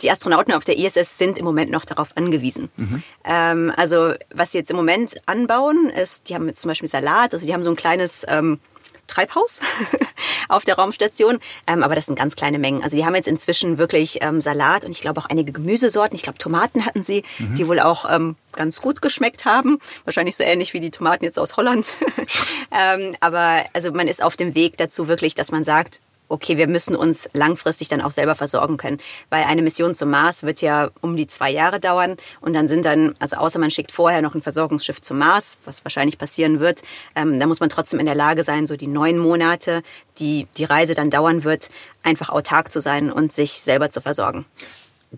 [0.00, 2.68] die Astronauten auf der ISS sind im Moment noch darauf angewiesen.
[2.76, 3.02] Mhm.
[3.24, 7.34] Ähm, also was sie jetzt im Moment anbauen, ist, die haben jetzt zum Beispiel Salat,
[7.34, 8.60] also die haben so ein kleines ähm,
[9.08, 9.60] Treibhaus
[10.48, 12.82] auf der Raumstation, ähm, aber das sind ganz kleine Mengen.
[12.82, 16.14] Also die haben jetzt inzwischen wirklich ähm, Salat und ich glaube auch einige Gemüsesorten.
[16.14, 17.56] Ich glaube Tomaten hatten sie, mhm.
[17.56, 19.78] die wohl auch ähm, ganz gut geschmeckt haben.
[20.04, 21.86] Wahrscheinlich so ähnlich wie die Tomaten jetzt aus Holland.
[22.70, 26.66] ähm, aber also man ist auf dem Weg dazu wirklich, dass man sagt, okay, wir
[26.66, 28.98] müssen uns langfristig dann auch selber versorgen können.
[29.30, 32.84] Weil eine Mission zum Mars wird ja um die zwei Jahre dauern und dann sind
[32.84, 36.82] dann, also außer man schickt vorher noch ein Versorgungsschiff zum Mars, was wahrscheinlich passieren wird,
[37.14, 39.82] ähm, da muss man trotzdem in der Lage sein, so die neun Monate,
[40.18, 41.70] die die Reise dann dauern wird,
[42.02, 44.44] einfach autark zu sein und sich selber zu versorgen.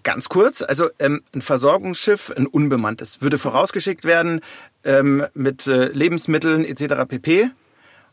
[0.05, 4.41] Ganz kurz, also ähm, ein Versorgungsschiff, ein unbemanntes, würde vorausgeschickt werden
[4.85, 7.09] ähm, mit äh, Lebensmitteln etc.
[7.09, 7.51] pp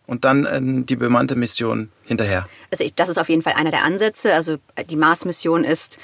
[0.07, 2.47] und dann äh, die bemannte Mission hinterher.
[2.71, 4.33] Also das ist auf jeden Fall einer der Ansätze.
[4.33, 4.57] Also
[4.89, 5.99] die Mars-Mission ist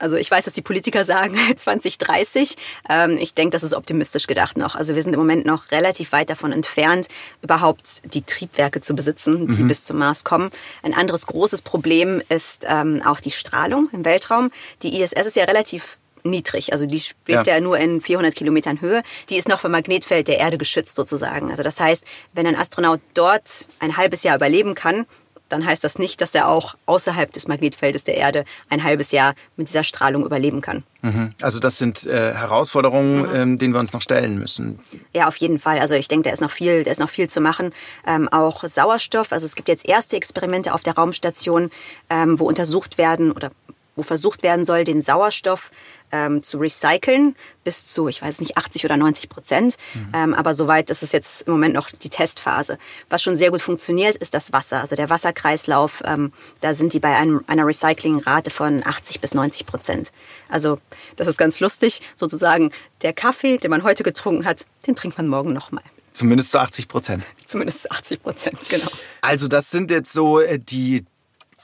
[0.00, 2.56] also ich weiß, dass die Politiker sagen 2030.
[2.88, 4.76] Ähm, ich denke, das ist optimistisch gedacht noch.
[4.76, 7.08] Also wir sind im Moment noch relativ weit davon entfernt,
[7.42, 9.68] überhaupt die Triebwerke zu besitzen, die mhm.
[9.68, 10.50] bis zum Mars kommen.
[10.82, 14.50] Ein anderes großes Problem ist ähm, auch die Strahlung im Weltraum.
[14.82, 16.72] Die ISS ist ja relativ niedrig.
[16.72, 17.54] Also die schwebt ja.
[17.54, 17.60] ja.
[17.60, 19.02] nur in 400 Kilometern Höhe.
[19.28, 21.50] Die ist noch vom Magnetfeld der Erde geschützt sozusagen.
[21.50, 25.06] Also das heißt, wenn ein Astronaut dort ein halbes Jahr überleben kann,
[25.48, 29.34] dann heißt das nicht, dass er auch außerhalb des Magnetfeldes der Erde ein halbes Jahr
[29.56, 30.84] mit dieser Strahlung überleben kann.
[31.02, 31.30] Mhm.
[31.40, 33.34] Also das sind äh, Herausforderungen, mhm.
[33.34, 34.78] ähm, denen wir uns noch stellen müssen.
[35.14, 35.78] Ja, auf jeden Fall.
[35.78, 37.72] Also ich denke, da ist noch viel, da ist noch viel zu machen.
[38.06, 39.32] Ähm, auch Sauerstoff.
[39.32, 41.70] Also es gibt jetzt erste Experimente auf der Raumstation,
[42.10, 43.50] ähm, wo untersucht werden oder
[43.96, 45.70] wo versucht werden soll, den Sauerstoff
[46.12, 49.76] ähm, zu recyceln bis zu, ich weiß nicht, 80 oder 90 Prozent.
[49.94, 50.12] Mhm.
[50.14, 52.78] Ähm, aber soweit ist es jetzt im Moment noch die Testphase.
[53.08, 54.80] Was schon sehr gut funktioniert, ist das Wasser.
[54.80, 59.66] Also der Wasserkreislauf, ähm, da sind die bei einem, einer Recyclingrate von 80 bis 90
[59.66, 60.12] Prozent.
[60.48, 60.78] Also
[61.16, 62.00] das ist ganz lustig.
[62.16, 65.84] Sozusagen der Kaffee, den man heute getrunken hat, den trinkt man morgen nochmal.
[66.12, 67.24] Zumindest zu 80 Prozent.
[67.46, 68.88] Zumindest zu 80 Prozent, genau.
[69.20, 71.04] Also das sind jetzt so äh, die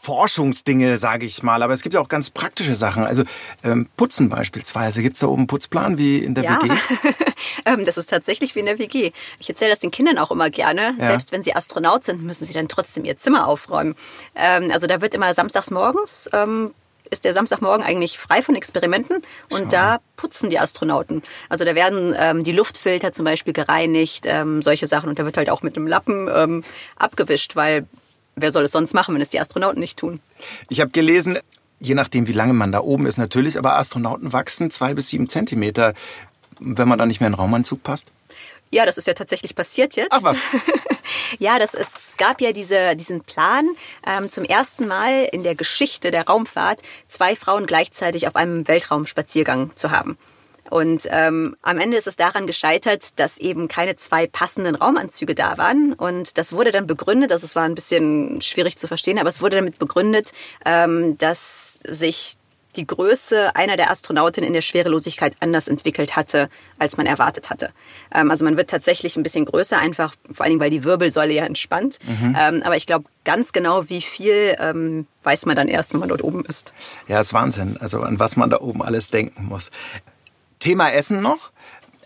[0.05, 1.63] Forschungsdinge, sage ich mal.
[1.63, 3.05] Aber es gibt ja auch ganz praktische Sachen.
[3.05, 3.25] Also
[3.63, 5.03] ähm, Putzen beispielsweise.
[5.03, 6.63] Gibt es da oben einen Putzplan wie in der ja.
[6.63, 6.73] WG?
[7.65, 9.13] ähm, das ist tatsächlich wie in der WG.
[9.39, 10.95] Ich erzähle das den Kindern auch immer gerne.
[10.99, 11.07] Ja.
[11.07, 13.97] Selbst wenn sie Astronaut sind, müssen sie dann trotzdem ihr Zimmer aufräumen.
[14.35, 16.75] Ähm, also da wird immer samstags morgens ähm,
[17.11, 19.69] ist der Samstagmorgen eigentlich frei von Experimenten und Schau.
[19.69, 21.23] da putzen die Astronauten.
[21.49, 25.37] Also da werden ähm, die Luftfilter zum Beispiel gereinigt, ähm, solche Sachen und da wird
[25.37, 26.65] halt auch mit einem Lappen ähm,
[26.97, 27.87] abgewischt, weil
[28.37, 30.21] wer soll es sonst machen, wenn es die Astronauten nicht tun?
[30.69, 31.39] Ich habe gelesen,
[31.81, 35.29] je nachdem, wie lange man da oben ist, natürlich, aber Astronauten wachsen zwei bis sieben
[35.29, 35.95] Zentimeter,
[36.61, 38.11] wenn man da nicht mehr in den Raumanzug passt.
[38.71, 40.09] Ja, das ist ja tatsächlich passiert jetzt.
[40.11, 40.41] Ach was.
[41.39, 43.69] ja, das ist, es gab ja diese, diesen Plan,
[44.07, 49.77] ähm, zum ersten Mal in der Geschichte der Raumfahrt zwei Frauen gleichzeitig auf einem Weltraumspaziergang
[49.77, 50.19] zu haben.
[50.71, 55.59] Und ähm, am Ende ist es daran gescheitert, dass eben keine zwei passenden Raumanzüge da
[55.59, 55.93] waren.
[55.93, 59.41] Und das wurde dann begründet, also es war ein bisschen schwierig zu verstehen, aber es
[59.41, 60.33] wurde damit begründet,
[60.65, 62.37] ähm, dass sich
[62.77, 66.49] die Größe einer der Astronautinnen in der Schwerelosigkeit anders entwickelt hatte,
[66.79, 67.71] als man erwartet hatte.
[68.13, 71.33] Ähm, also man wird tatsächlich ein bisschen größer, einfach vor allen Dingen, weil die Wirbelsäule
[71.33, 71.99] ja entspannt.
[72.07, 72.37] Mhm.
[72.39, 76.09] Ähm, aber ich glaube, ganz genau, wie viel ähm, weiß man dann erst, wenn man
[76.09, 76.75] dort oben ist.
[77.09, 77.77] Ja, ist Wahnsinn.
[77.81, 79.71] Also an was man da oben alles denken muss.
[80.65, 81.51] Thema Essen noch.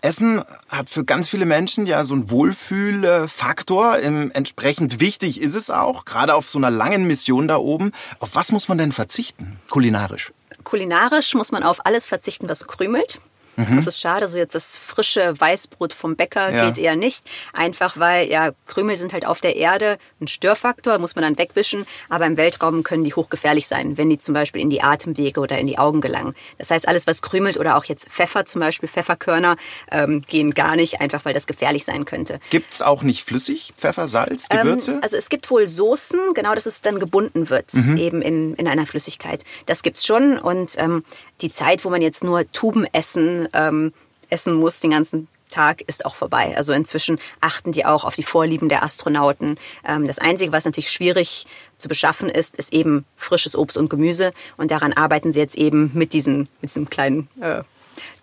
[0.01, 3.99] Essen hat für ganz viele Menschen ja so einen Wohlfühlfaktor.
[3.99, 7.93] Entsprechend wichtig ist es auch, gerade auf so einer langen Mission da oben.
[8.19, 10.33] Auf was muss man denn verzichten, kulinarisch?
[10.65, 13.21] Kulinarisch muss man auf alles verzichten, was krümelt.
[13.67, 13.75] Mhm.
[13.75, 16.65] Das ist schade, so jetzt das frische Weißbrot vom Bäcker ja.
[16.65, 17.25] geht eher nicht.
[17.53, 21.85] Einfach weil, ja, Krümel sind halt auf der Erde ein Störfaktor, muss man dann wegwischen.
[22.07, 25.57] Aber im Weltraum können die hochgefährlich sein, wenn die zum Beispiel in die Atemwege oder
[25.57, 26.33] in die Augen gelangen.
[26.57, 29.57] Das heißt, alles, was krümelt oder auch jetzt Pfeffer zum Beispiel, Pfefferkörner,
[29.91, 32.39] ähm, gehen gar nicht, einfach weil das gefährlich sein könnte.
[32.49, 34.91] Gibt es auch nicht flüssig Pfeffer, Salz, ähm, Gewürze?
[34.93, 37.97] Ähm, also es gibt wohl Soßen, genau, dass es dann gebunden wird, mhm.
[37.97, 39.43] eben in, in einer Flüssigkeit.
[39.65, 41.03] Das gibt's schon und ähm,
[41.41, 43.93] die Zeit, wo man jetzt nur Tuben essen, ähm,
[44.29, 46.55] essen muss den ganzen Tag ist auch vorbei.
[46.55, 49.57] Also inzwischen achten die auch auf die Vorlieben der Astronauten.
[49.85, 51.45] Ähm, das Einzige, was natürlich schwierig
[51.77, 54.31] zu beschaffen ist, ist eben frisches Obst und Gemüse.
[54.57, 57.63] Und daran arbeiten sie jetzt eben mit, diesen, mit diesem kleinen äh,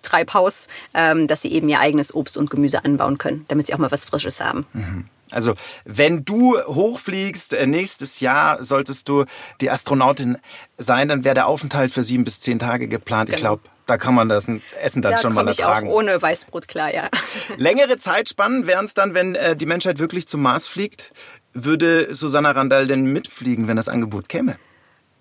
[0.02, 3.78] Treibhaus, ähm, dass sie eben ihr eigenes Obst und Gemüse anbauen können, damit sie auch
[3.78, 4.66] mal was Frisches haben.
[4.72, 5.06] Mhm.
[5.30, 9.24] Also, wenn du hochfliegst, äh, nächstes Jahr solltest du
[9.60, 10.38] die Astronautin
[10.78, 13.28] sein, dann wäre der Aufenthalt für sieben bis zehn Tage geplant.
[13.28, 13.36] Genau.
[13.36, 14.46] Ich glaube, da kann man das
[14.80, 15.86] Essen dann da schon mal ertragen.
[15.86, 17.08] Ich auch ohne Weißbrot klar, ja.
[17.56, 21.12] Längere Zeitspannen wären es dann, wenn äh, die Menschheit wirklich zum Mars fliegt.
[21.52, 24.58] Würde Susanna Randall denn mitfliegen, wenn das Angebot käme?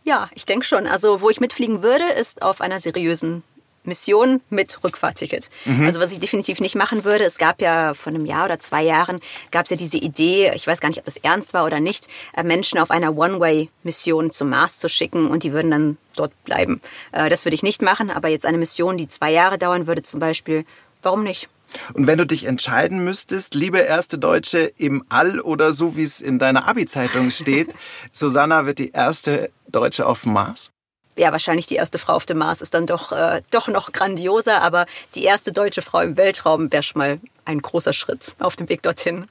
[0.04, 0.88] Ja, ich denke schon.
[0.88, 3.44] Also, wo ich mitfliegen würde, ist auf einer seriösen
[3.88, 5.50] Mission mit Rückfahrticket.
[5.66, 5.86] Mhm.
[5.86, 8.84] Also was ich definitiv nicht machen würde, es gab ja vor einem Jahr oder zwei
[8.84, 9.20] Jahren,
[9.52, 12.08] gab es ja diese Idee, ich weiß gar nicht, ob das ernst war oder nicht,
[12.36, 16.82] äh, Menschen auf einer One-Way-Mission zum Mars zu schicken und die würden dann dort bleiben.
[17.12, 20.04] Äh, das würde ich nicht machen, aber jetzt eine Mission, die zwei Jahre dauern würde
[20.04, 20.66] zum Beispiel,
[21.02, 21.50] warum nicht?
[21.94, 26.22] Und wenn du dich entscheiden müsstest, liebe erste Deutsche im All oder so wie es
[26.22, 27.74] in deiner Abi-Zeitung steht,
[28.12, 30.72] Susanna wird die erste Deutsche auf dem Mars?
[31.18, 34.62] Ja, wahrscheinlich die erste Frau auf dem Mars ist dann doch, äh, doch noch grandioser,
[34.62, 38.70] aber die erste deutsche Frau im Weltraum wäre schon mal ein großer Schritt auf dem
[38.70, 39.28] Weg dorthin.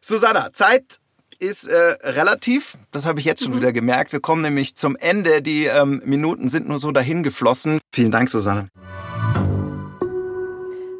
[0.00, 0.98] Susanna, Zeit
[1.38, 2.76] ist äh, relativ.
[2.90, 3.58] Das habe ich jetzt schon mhm.
[3.58, 4.12] wieder gemerkt.
[4.12, 5.40] Wir kommen nämlich zum Ende.
[5.40, 7.78] Die ähm, Minuten sind nur so dahin geflossen.
[7.92, 8.68] Vielen Dank, Susanne.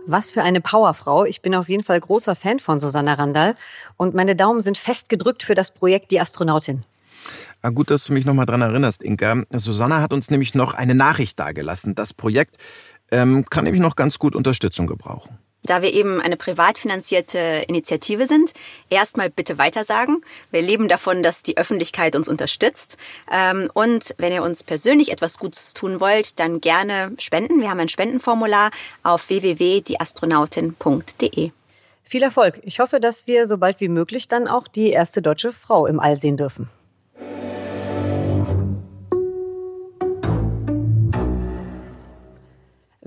[0.07, 1.25] Was für eine Powerfrau.
[1.25, 3.57] Ich bin auf jeden Fall großer Fan von Susanna Randall
[3.97, 6.85] und meine Daumen sind fest gedrückt für das Projekt Die Astronautin.
[7.61, 9.43] Ah, gut, dass du mich nochmal dran erinnerst, Inka.
[9.53, 11.95] Susanna hat uns nämlich noch eine Nachricht dargelassen.
[11.95, 12.57] Das Projekt
[13.11, 15.39] ähm, kann nämlich noch ganz gut Unterstützung gebrauchen.
[15.65, 18.53] Da wir eben eine privat finanzierte Initiative sind,
[18.91, 20.21] erstmal bitte weitersagen.
[20.53, 22.97] Wir leben davon, dass die Öffentlichkeit uns unterstützt.
[23.31, 27.61] Ähm, und wenn ihr uns persönlich etwas Gutes tun wollt, dann gerne spenden.
[27.61, 28.71] Wir haben ein Spendenformular
[29.03, 31.51] auf www.dieastronautin.de.
[32.05, 32.61] Viel Erfolg.
[32.63, 36.01] Ich hoffe, dass wir so bald wie möglich dann auch die erste deutsche Frau im
[36.01, 36.71] All sehen dürfen.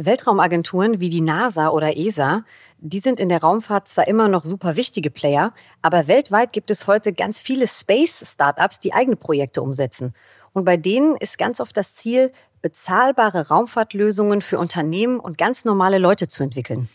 [0.06, 2.44] Weltraumagenturen wie die NASA oder ESA,
[2.80, 6.88] die sind in der Raumfahrt zwar immer noch super wichtige Player, aber weltweit gibt es
[6.88, 10.14] heute ganz viele Space-Startups, die eigene Projekte umsetzen.
[10.54, 15.98] Und bei denen ist ganz oft das Ziel, bezahlbare Raumfahrtlösungen für Unternehmen und ganz normale
[15.98, 16.90] Leute zu entwickeln.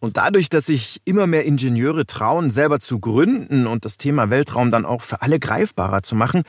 [0.00, 4.70] Und dadurch, dass sich immer mehr Ingenieure trauen, selber zu gründen und das Thema Weltraum
[4.70, 6.42] dann auch für alle greifbarer zu machen,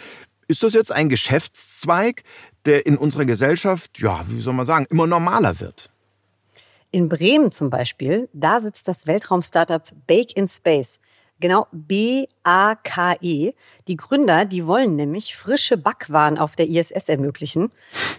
[0.48, 2.24] ist das jetzt ein Geschäftszweig,
[2.66, 5.90] der in unserer Gesellschaft, ja, wie soll man sagen, immer normaler wird?
[6.92, 11.00] In Bremen zum Beispiel, da sitzt das Weltraum-Startup Bake in Space.
[11.42, 13.54] Genau, B-A-K-E.
[13.90, 17.72] Die Gründer, die wollen nämlich frische Backwaren auf der ISS ermöglichen.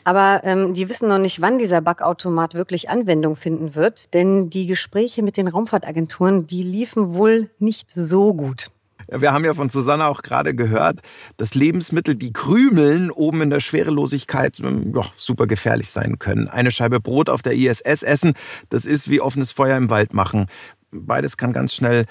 [0.04, 4.66] Aber ähm, die wissen noch nicht, wann dieser Backautomat wirklich Anwendung finden wird, denn die
[4.66, 8.70] Gespräche mit den Raumfahrtagenturen, die liefen wohl nicht so gut.
[9.08, 11.00] Wir haben ja von Susanne auch gerade gehört,
[11.36, 16.48] dass Lebensmittel, die krümeln, oben in der Schwerelosigkeit ähm, ja, super gefährlich sein können.
[16.48, 18.34] Eine Scheibe Brot auf der ISS essen,
[18.68, 20.46] das ist wie offenes Feuer im Wald machen.
[20.90, 22.06] Beides kann ganz schnell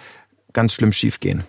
[0.54, 1.44] ganz schlimm schiefgehen.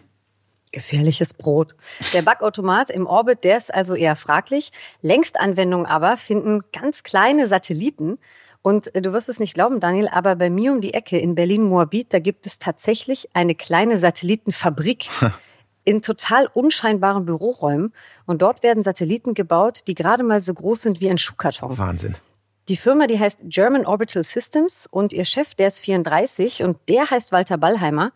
[0.72, 1.74] Gefährliches Brot.
[2.12, 4.72] Der Backautomat im Orbit, der ist also eher fraglich.
[5.00, 8.18] Längstanwendungen aber finden ganz kleine Satelliten.
[8.66, 11.36] Und äh, du wirst es nicht glauben, Daniel, aber bei mir um die Ecke in
[11.36, 15.08] Berlin-Moabit, da gibt es tatsächlich eine kleine Satellitenfabrik.
[15.84, 17.92] in total unscheinbaren Büroräumen.
[18.26, 21.78] Und dort werden Satelliten gebaut, die gerade mal so groß sind wie ein Schuhkarton.
[21.78, 22.16] Wahnsinn.
[22.66, 27.08] Die Firma, die heißt German Orbital Systems und ihr Chef, der ist 34 und der
[27.08, 28.10] heißt Walter Ballheimer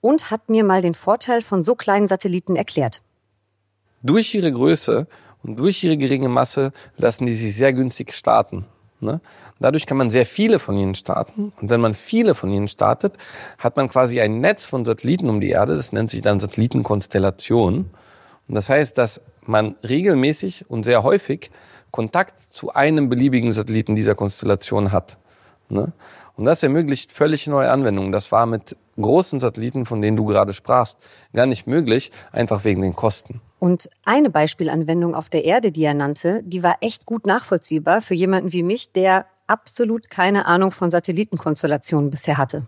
[0.00, 3.02] und hat mir mal den Vorteil von so kleinen Satelliten erklärt.
[4.02, 5.06] Durch ihre Größe
[5.44, 8.66] und durch ihre geringe Masse lassen die sich sehr günstig starten.
[9.02, 9.20] Ne?
[9.58, 11.52] Dadurch kann man sehr viele von ihnen starten.
[11.60, 13.14] Und wenn man viele von ihnen startet,
[13.58, 15.76] hat man quasi ein Netz von Satelliten um die Erde.
[15.76, 17.90] Das nennt sich dann Satellitenkonstellation.
[18.48, 21.50] Und das heißt, dass man regelmäßig und sehr häufig
[21.90, 25.18] Kontakt zu einem beliebigen Satelliten dieser Konstellation hat.
[25.68, 25.92] Ne?
[26.36, 28.12] Und das ermöglicht völlig neue Anwendungen.
[28.12, 30.96] Das war mit großen Satelliten, von denen du gerade sprachst,
[31.34, 33.40] gar nicht möglich, einfach wegen den Kosten.
[33.62, 38.14] Und eine Beispielanwendung auf der Erde, die er nannte, die war echt gut nachvollziehbar für
[38.14, 42.66] jemanden wie mich, der absolut keine Ahnung von Satellitenkonstellationen bisher hatte.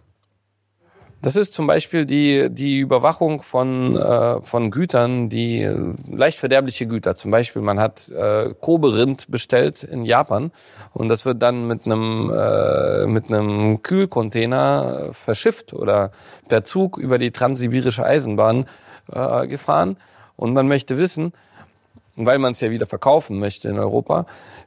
[1.20, 6.86] Das ist zum Beispiel die, die Überwachung von, äh, von Gütern, die äh, leicht verderbliche
[6.86, 7.16] Güter.
[7.16, 10.52] Zum Beispiel, man hat äh, Kobe-Rind bestellt in Japan
[10.92, 16.12] und das wird dann mit einem, äh, mit einem Kühlcontainer verschifft oder
[16.48, 18.66] per Zug über die transsibirische Eisenbahn
[19.10, 19.96] äh, gefahren.
[20.36, 21.32] Und man möchte wissen,
[22.16, 24.26] weil man es ja wieder verkaufen möchte in Europa,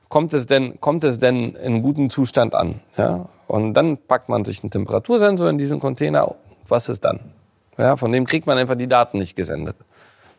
[0.09, 2.81] kommt es denn, kommt es denn in gutem Zustand an?
[2.97, 3.27] Ja?
[3.47, 6.35] Und dann packt man sich einen Temperatursensor in diesen Container
[6.69, 7.19] was ist dann?
[7.77, 9.75] Ja, von dem kriegt man einfach die Daten nicht gesendet.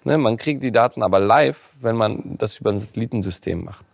[0.04, 3.84] Ne, man kriegt die Daten aber live, wenn man das über ein Satellitensystem macht.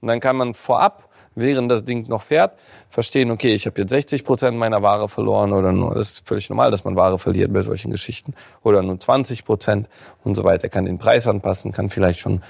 [0.00, 1.05] Und dann kann man vorab,
[1.36, 2.58] während das Ding noch fährt,
[2.90, 6.50] verstehen, okay, ich habe jetzt 60 Prozent meiner Ware verloren oder nur, das ist völlig
[6.50, 9.88] normal, dass man Ware verliert bei solchen Geschichten, oder nur 20 Prozent
[10.24, 10.68] und so weiter.
[10.68, 12.42] Kann den Preis anpassen, kann vielleicht schon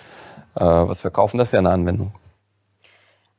[0.55, 1.37] äh, was verkaufen.
[1.37, 2.13] Das wäre eine Anwendung.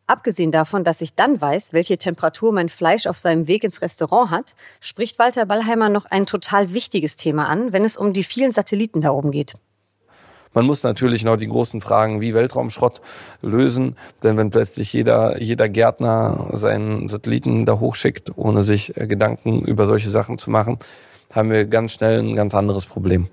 [0.06, 4.32] Abgesehen davon, dass ich dann weiß, welche Temperatur mein Fleisch auf seinem Weg ins Restaurant
[4.32, 8.54] hat, spricht Walter Ballheimer noch ein total wichtiges Thema an, wenn es um die vielen
[8.54, 9.56] Satelliten da oben geht.
[10.58, 13.00] Man muss natürlich noch die großen Fragen wie Weltraumschrott
[13.44, 19.62] lösen, denn wenn plötzlich jeder, jeder Gärtner seinen Satelliten da hochschickt, ohne sich äh, Gedanken
[19.62, 20.80] über solche Sachen zu machen,
[21.32, 23.28] haben wir ganz schnell ein ganz anderes Problem.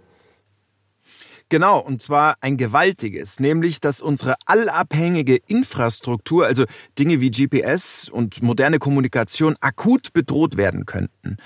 [1.49, 6.65] Genau, und zwar ein gewaltiges, nämlich dass unsere allabhängige Infrastruktur, also
[6.99, 11.39] Dinge wie GPS und moderne Kommunikation, akut bedroht werden könnten.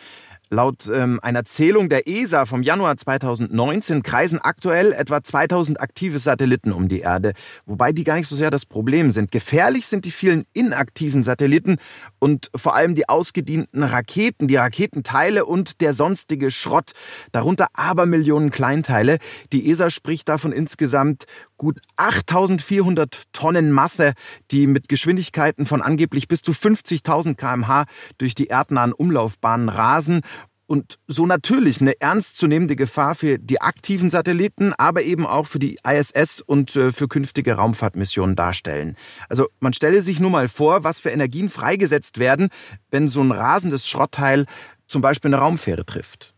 [0.50, 6.72] Laut ähm, einer Zählung der ESA vom Januar 2019 kreisen aktuell etwa 2000 aktive Satelliten
[6.72, 7.34] um die Erde,
[7.66, 9.30] wobei die gar nicht so sehr das Problem sind.
[9.30, 11.76] Gefährlich sind die vielen inaktiven Satelliten
[12.18, 16.92] und vor allem die ausgedienten Raketen, die Raketenteile und der sonstige Schrott,
[17.32, 19.18] darunter Abermillionen Kleinteile.
[19.52, 21.26] Die ESA spricht davon insgesamt
[21.58, 24.14] gut 8400 Tonnen Masse,
[24.50, 27.84] die mit Geschwindigkeiten von angeblich bis zu 50.000 kmh
[28.16, 30.22] durch die erdnahen Umlaufbahnen rasen
[30.68, 35.78] und so natürlich eine ernstzunehmende Gefahr für die aktiven Satelliten, aber eben auch für die
[35.82, 38.96] ISS und äh, für künftige Raumfahrtmissionen darstellen.
[39.30, 42.50] Also man stelle sich nur mal vor, was für Energien freigesetzt werden,
[42.90, 44.44] wenn so ein rasendes Schrottteil
[44.86, 46.34] zum Beispiel eine Raumfähre trifft.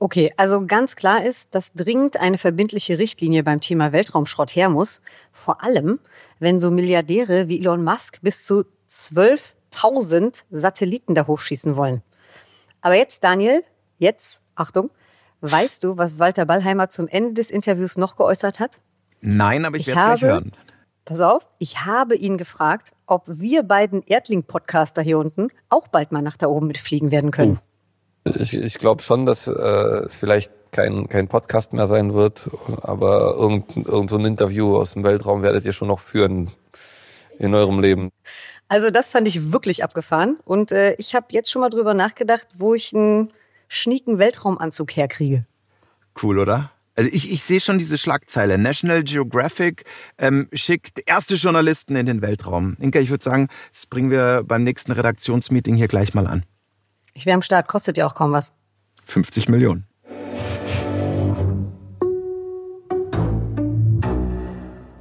[0.00, 5.02] Okay, also ganz klar ist, dass dringend eine verbindliche Richtlinie beim Thema Weltraumschrott her muss.
[5.32, 6.00] Vor allem,
[6.40, 12.02] wenn so Milliardäre wie Elon Musk bis zu 12.000 Satelliten da hochschießen wollen.
[12.80, 13.62] Aber jetzt, Daniel,
[13.98, 14.90] jetzt, Achtung,
[15.40, 18.80] weißt du, was Walter Ballheimer zum Ende des Interviews noch geäußert hat?
[19.20, 20.52] Nein, aber ich, ich werde es gleich hören.
[21.04, 26.20] Pass auf, ich habe ihn gefragt, ob wir beiden Erdling-Podcaster hier unten auch bald mal
[26.20, 27.58] nach da oben mitfliegen werden können.
[28.26, 28.30] Oh.
[28.38, 32.50] Ich, ich glaube schon, dass äh, es vielleicht kein, kein Podcast mehr sein wird,
[32.82, 36.50] aber irgendein irgend so ein Interview aus dem Weltraum werdet ihr schon noch führen
[37.38, 38.10] in eurem Leben.
[38.68, 42.48] Also das fand ich wirklich abgefahren und äh, ich habe jetzt schon mal drüber nachgedacht,
[42.56, 43.32] wo ich einen
[43.68, 45.46] schnieken Weltraumanzug herkriege.
[46.20, 46.70] Cool, oder?
[46.96, 48.58] Also ich, ich sehe schon diese Schlagzeile.
[48.58, 49.84] National Geographic
[50.18, 52.76] ähm, schickt erste Journalisten in den Weltraum.
[52.80, 56.42] Inka, ich würde sagen, das bringen wir beim nächsten Redaktionsmeeting hier gleich mal an.
[57.14, 58.52] Ich wäre am Start, kostet ja auch kaum was.
[59.04, 59.86] 50 Millionen.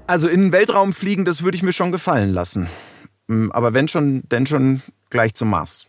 [0.08, 2.68] Also in den Weltraum fliegen, das würde ich mir schon gefallen lassen.
[3.28, 5.86] Hm, aber wenn schon, denn schon gleich zum Mars.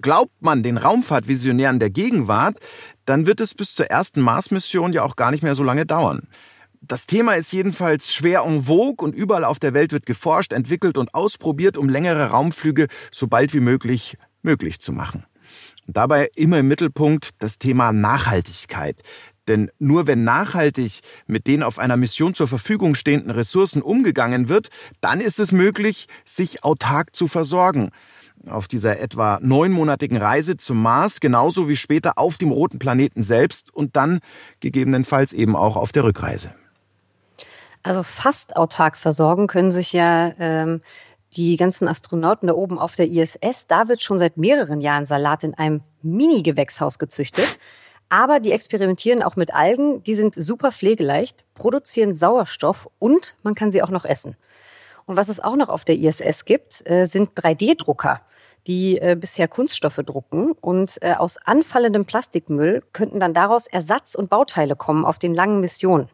[0.00, 2.58] Glaubt man den Raumfahrtvisionären der Gegenwart,
[3.04, 6.28] dann wird es bis zur ersten Mars-Mission ja auch gar nicht mehr so lange dauern.
[6.80, 10.96] Das Thema ist jedenfalls schwer en vogue und überall auf der Welt wird geforscht, entwickelt
[10.96, 15.24] und ausprobiert, um längere Raumflüge so bald wie möglich möglich zu machen.
[15.88, 19.02] Und dabei immer im Mittelpunkt das Thema Nachhaltigkeit.
[19.48, 24.68] Denn nur wenn nachhaltig mit den auf einer Mission zur Verfügung stehenden Ressourcen umgegangen wird,
[25.00, 27.90] dann ist es möglich, sich autark zu versorgen.
[28.46, 33.74] Auf dieser etwa neunmonatigen Reise zum Mars, genauso wie später auf dem roten Planeten selbst
[33.74, 34.20] und dann
[34.60, 36.54] gegebenenfalls eben auch auf der Rückreise.
[37.82, 40.82] Also fast autark versorgen können sich ja ähm,
[41.36, 45.44] die ganzen Astronauten da oben auf der ISS, da wird schon seit mehreren Jahren Salat
[45.44, 47.58] in einem Mini-Gewächshaus gezüchtet.
[48.08, 53.70] Aber die experimentieren auch mit Algen, die sind super pflegeleicht, produzieren Sauerstoff und man kann
[53.70, 54.36] sie auch noch essen.
[55.04, 58.20] Und was es auch noch auf der ISS gibt, äh, sind 3D-Drucker,
[58.66, 60.52] die äh, bisher Kunststoffe drucken.
[60.52, 65.60] Und äh, aus anfallendem Plastikmüll könnten dann daraus Ersatz- und Bauteile kommen auf den langen
[65.60, 66.10] Missionen.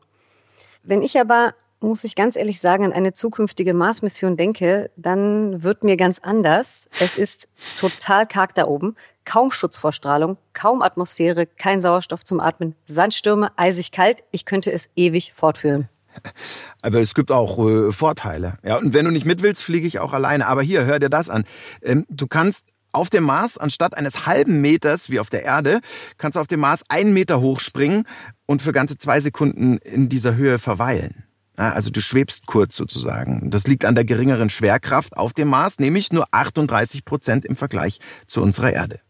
[0.84, 1.54] Wenn ich aber
[1.84, 6.88] muss ich ganz ehrlich sagen, an eine zukünftige Mars-Mission denke, dann wird mir ganz anders.
[6.98, 8.96] Es ist total karg da oben.
[9.24, 14.22] Kaum Schutzvorstrahlung, kaum Atmosphäre, kein Sauerstoff zum Atmen, Sandstürme, eisig kalt.
[14.32, 15.88] Ich könnte es ewig fortführen.
[16.82, 18.58] Aber es gibt auch äh, Vorteile.
[18.62, 20.46] Ja, und wenn du nicht mit willst, fliege ich auch alleine.
[20.46, 21.44] Aber hier, hör dir das an.
[21.82, 25.80] Ähm, du kannst auf dem Mars, anstatt eines halben Meters wie auf der Erde,
[26.16, 28.06] kannst du auf dem Mars einen Meter hochspringen
[28.46, 31.24] und für ganze zwei Sekunden in dieser Höhe verweilen.
[31.56, 33.50] Also du schwebst kurz sozusagen.
[33.50, 37.98] Das liegt an der geringeren Schwerkraft auf dem Mars, nämlich nur 38 Prozent im Vergleich
[38.26, 39.00] zu unserer Erde.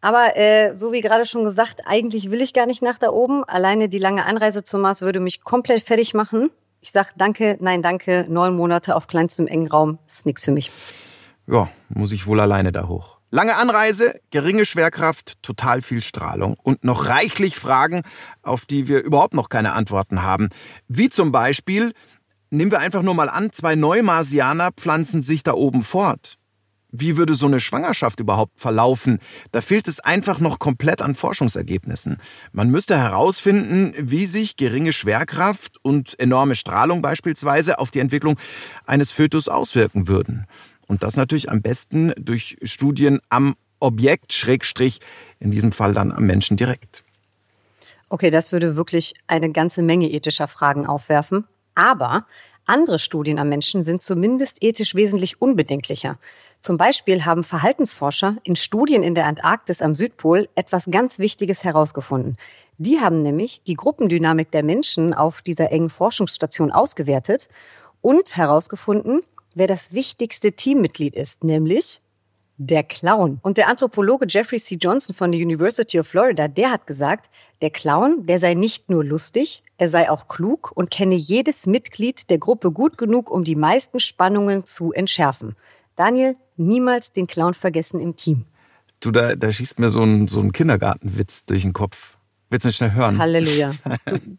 [0.00, 3.44] Aber äh, so wie gerade schon gesagt, eigentlich will ich gar nicht nach da oben.
[3.44, 6.50] Alleine die lange Anreise zum Mars würde mich komplett fertig machen.
[6.80, 10.72] Ich sag danke, nein danke, neun Monate auf kleinstem engen Raum ist nix für mich.
[11.46, 13.21] Ja, muss ich wohl alleine da hoch.
[13.34, 18.02] Lange Anreise, geringe Schwerkraft, total viel Strahlung und noch reichlich Fragen,
[18.42, 20.50] auf die wir überhaupt noch keine Antworten haben.
[20.86, 21.94] Wie zum Beispiel,
[22.50, 26.36] nehmen wir einfach nur mal an, zwei Neumarsianer pflanzen sich da oben fort.
[26.90, 29.18] Wie würde so eine Schwangerschaft überhaupt verlaufen?
[29.50, 32.18] Da fehlt es einfach noch komplett an Forschungsergebnissen.
[32.52, 38.38] Man müsste herausfinden, wie sich geringe Schwerkraft und enorme Strahlung beispielsweise auf die Entwicklung
[38.84, 40.46] eines Fötus auswirken würden.
[40.92, 45.00] Und das natürlich am besten durch Studien am Objekt, Schrägstrich,
[45.40, 47.02] in diesem Fall dann am Menschen direkt.
[48.10, 51.46] Okay, das würde wirklich eine ganze Menge ethischer Fragen aufwerfen.
[51.74, 52.26] Aber
[52.66, 56.18] andere Studien am Menschen sind zumindest ethisch wesentlich unbedenklicher.
[56.60, 62.36] Zum Beispiel haben Verhaltensforscher in Studien in der Antarktis am Südpol etwas ganz Wichtiges herausgefunden.
[62.76, 67.48] Die haben nämlich die Gruppendynamik der Menschen auf dieser engen Forschungsstation ausgewertet
[68.02, 69.22] und herausgefunden,
[69.54, 72.00] wer das wichtigste Teammitglied ist, nämlich
[72.58, 73.40] der Clown.
[73.42, 74.76] Und der Anthropologe Jeffrey C.
[74.76, 77.30] Johnson von der University of Florida, der hat gesagt,
[77.60, 82.30] der Clown, der sei nicht nur lustig, er sei auch klug und kenne jedes Mitglied
[82.30, 85.56] der Gruppe gut genug, um die meisten Spannungen zu entschärfen.
[85.96, 88.44] Daniel, niemals den Clown vergessen im Team.
[89.00, 92.11] Du, da, da schießt mir so ein, so ein Kindergartenwitz durch den Kopf.
[92.52, 93.16] Willst du nicht schnell hören?
[93.16, 93.72] Halleluja.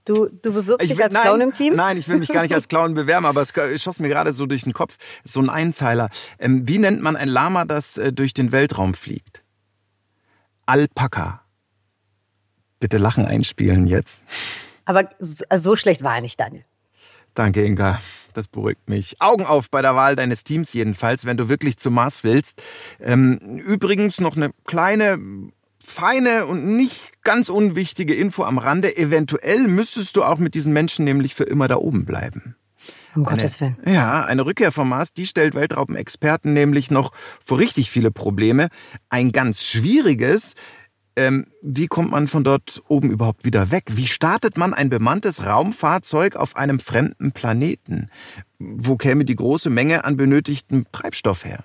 [0.05, 1.75] Du, du, du bewirbst dich als nein, Clown im Team?
[1.75, 4.45] Nein, ich will mich gar nicht als Clown bewerben, aber es schoss mir gerade so
[4.45, 4.97] durch den Kopf.
[5.23, 6.11] So ein Einzeiler.
[6.37, 9.41] Ähm, wie nennt man ein Lama, das äh, durch den Weltraum fliegt?
[10.67, 11.41] Alpaka.
[12.79, 14.25] Bitte Lachen einspielen jetzt.
[14.85, 16.65] Aber so, so schlecht war er nicht, Daniel.
[17.33, 17.99] Danke, Inka.
[18.35, 19.19] Das beruhigt mich.
[19.21, 22.61] Augen auf bei der Wahl deines Teams jedenfalls, wenn du wirklich zum Mars willst.
[22.99, 25.17] Ähm, übrigens noch eine kleine
[25.83, 28.95] feine und nicht ganz unwichtige Info am Rande.
[28.95, 32.55] Eventuell müsstest du auch mit diesen Menschen nämlich für immer da oben bleiben.
[33.15, 33.77] Um eine, Gottes Willen.
[33.85, 37.11] Ja, eine Rückkehr vom Mars, die stellt Weltraumexperten nämlich noch
[37.43, 38.69] vor richtig viele Probleme.
[39.09, 40.55] Ein ganz schwieriges,
[41.15, 43.83] ähm, wie kommt man von dort oben überhaupt wieder weg?
[43.91, 48.09] Wie startet man ein bemanntes Raumfahrzeug auf einem fremden Planeten?
[48.57, 51.63] Wo käme die große Menge an benötigtem Treibstoff her?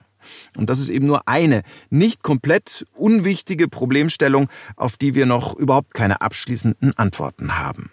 [0.57, 5.95] Und das ist eben nur eine nicht komplett unwichtige Problemstellung, auf die wir noch überhaupt
[5.95, 7.91] keine abschließenden Antworten haben.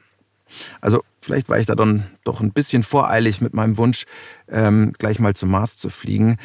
[0.82, 4.06] Also vielleicht war ich da dann doch ein bisschen voreilig mit meinem Wunsch,
[4.48, 6.38] ähm, gleich mal zum Mars zu fliegen.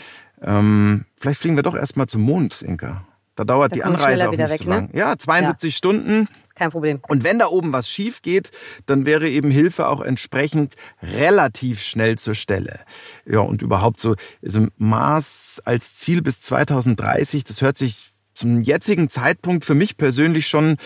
[0.42, 3.04] Ähm, vielleicht fliegen wir doch erst mal zum Mond, Inka.
[3.34, 4.90] Da dauert da die Anreise auch nicht weg, so lang.
[4.92, 4.98] Ne?
[4.98, 5.76] Ja, 72 ja.
[5.76, 6.28] Stunden.
[6.60, 7.00] Kein Problem.
[7.08, 8.50] Und wenn da oben was schief geht,
[8.84, 12.80] dann wäre eben Hilfe auch entsprechend relativ schnell zur Stelle.
[13.24, 19.08] Ja, und überhaupt so, also Mars als Ziel bis 2030, das hört sich zum jetzigen
[19.08, 20.76] Zeitpunkt für mich persönlich schon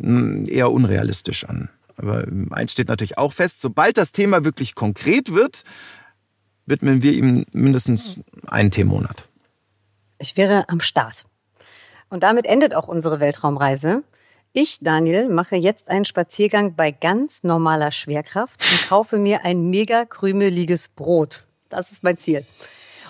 [0.00, 1.68] hm, eher unrealistisch an.
[1.98, 5.62] Aber eins steht natürlich auch fest, sobald das Thema wirklich konkret wird,
[6.64, 9.28] widmen wir ihm mindestens einen Themenmonat.
[10.18, 11.26] Ich wäre am Start.
[12.08, 14.04] Und damit endet auch unsere Weltraumreise.
[14.60, 20.04] Ich, Daniel, mache jetzt einen Spaziergang bei ganz normaler Schwerkraft und kaufe mir ein mega
[20.04, 21.44] krümeliges Brot.
[21.68, 22.44] Das ist mein Ziel.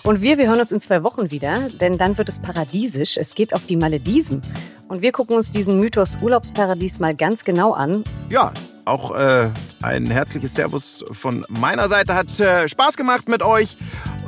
[0.03, 3.17] Und wir, wir hören uns in zwei Wochen wieder, denn dann wird es paradiesisch.
[3.17, 4.41] Es geht auf die Malediven.
[4.89, 8.03] Und wir gucken uns diesen Mythos Urlaubsparadies mal ganz genau an.
[8.29, 8.53] Ja,
[8.85, 9.49] auch äh,
[9.81, 12.13] ein herzliches Servus von meiner Seite.
[12.13, 13.75] Hat äh, Spaß gemacht mit euch.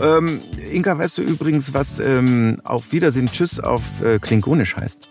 [0.01, 0.41] Ähm,
[0.71, 5.10] Inka, weißt du übrigens, was ähm, auf Wiedersehen, Tschüss auf äh, Klingonisch heißt?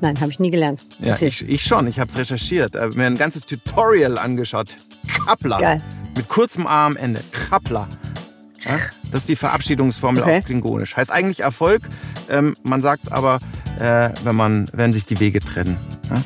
[0.00, 0.82] Nein, habe ich nie gelernt.
[1.00, 1.86] Ja, ich, ich, schon.
[1.86, 2.76] Ich habe es recherchiert.
[2.76, 4.76] Habe mir ein ganzes Tutorial angeschaut.
[5.06, 5.58] Kappler.
[5.58, 5.82] Geil.
[6.16, 7.22] Mit kurzem A am Ende.
[7.32, 7.88] Kappler.
[8.60, 8.78] Ja,
[9.10, 10.38] das ist die Verabschiedungsformel okay.
[10.38, 10.96] auf Klingonisch.
[10.96, 11.82] Heißt eigentlich Erfolg.
[12.28, 13.38] Ähm, man sagt es aber,
[13.78, 15.78] äh, wenn, man, wenn sich die Wege trennen.
[16.10, 16.22] Ja?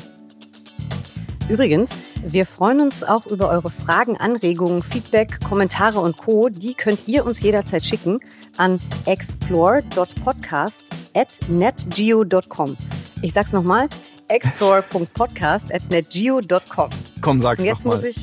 [1.47, 1.91] Übrigens,
[2.25, 6.49] wir freuen uns auch über eure Fragen, Anregungen, Feedback, Kommentare und Co.
[6.49, 8.19] Die könnt ihr uns jederzeit schicken
[8.57, 12.75] an explore.podcast at netgeo.com.
[13.21, 13.87] Ich sag's nochmal,
[14.27, 16.89] explore.podcast at netgeo.com.
[17.21, 18.15] Komm, sag's Und jetzt noch muss ich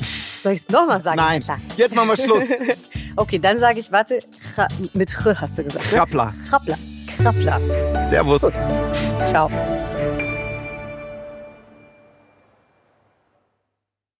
[0.43, 1.17] Soll ich es nochmal sagen?
[1.17, 1.59] Nein, Klar.
[1.77, 2.49] jetzt machen wir Schluss.
[3.15, 4.21] Okay, dann sage ich, warte,
[4.93, 5.85] mit Ch hast du gesagt.
[5.85, 5.97] ne?
[5.97, 6.33] Krappler.
[6.49, 7.59] Krappler.
[8.07, 8.41] Servus.
[9.27, 9.51] Ciao.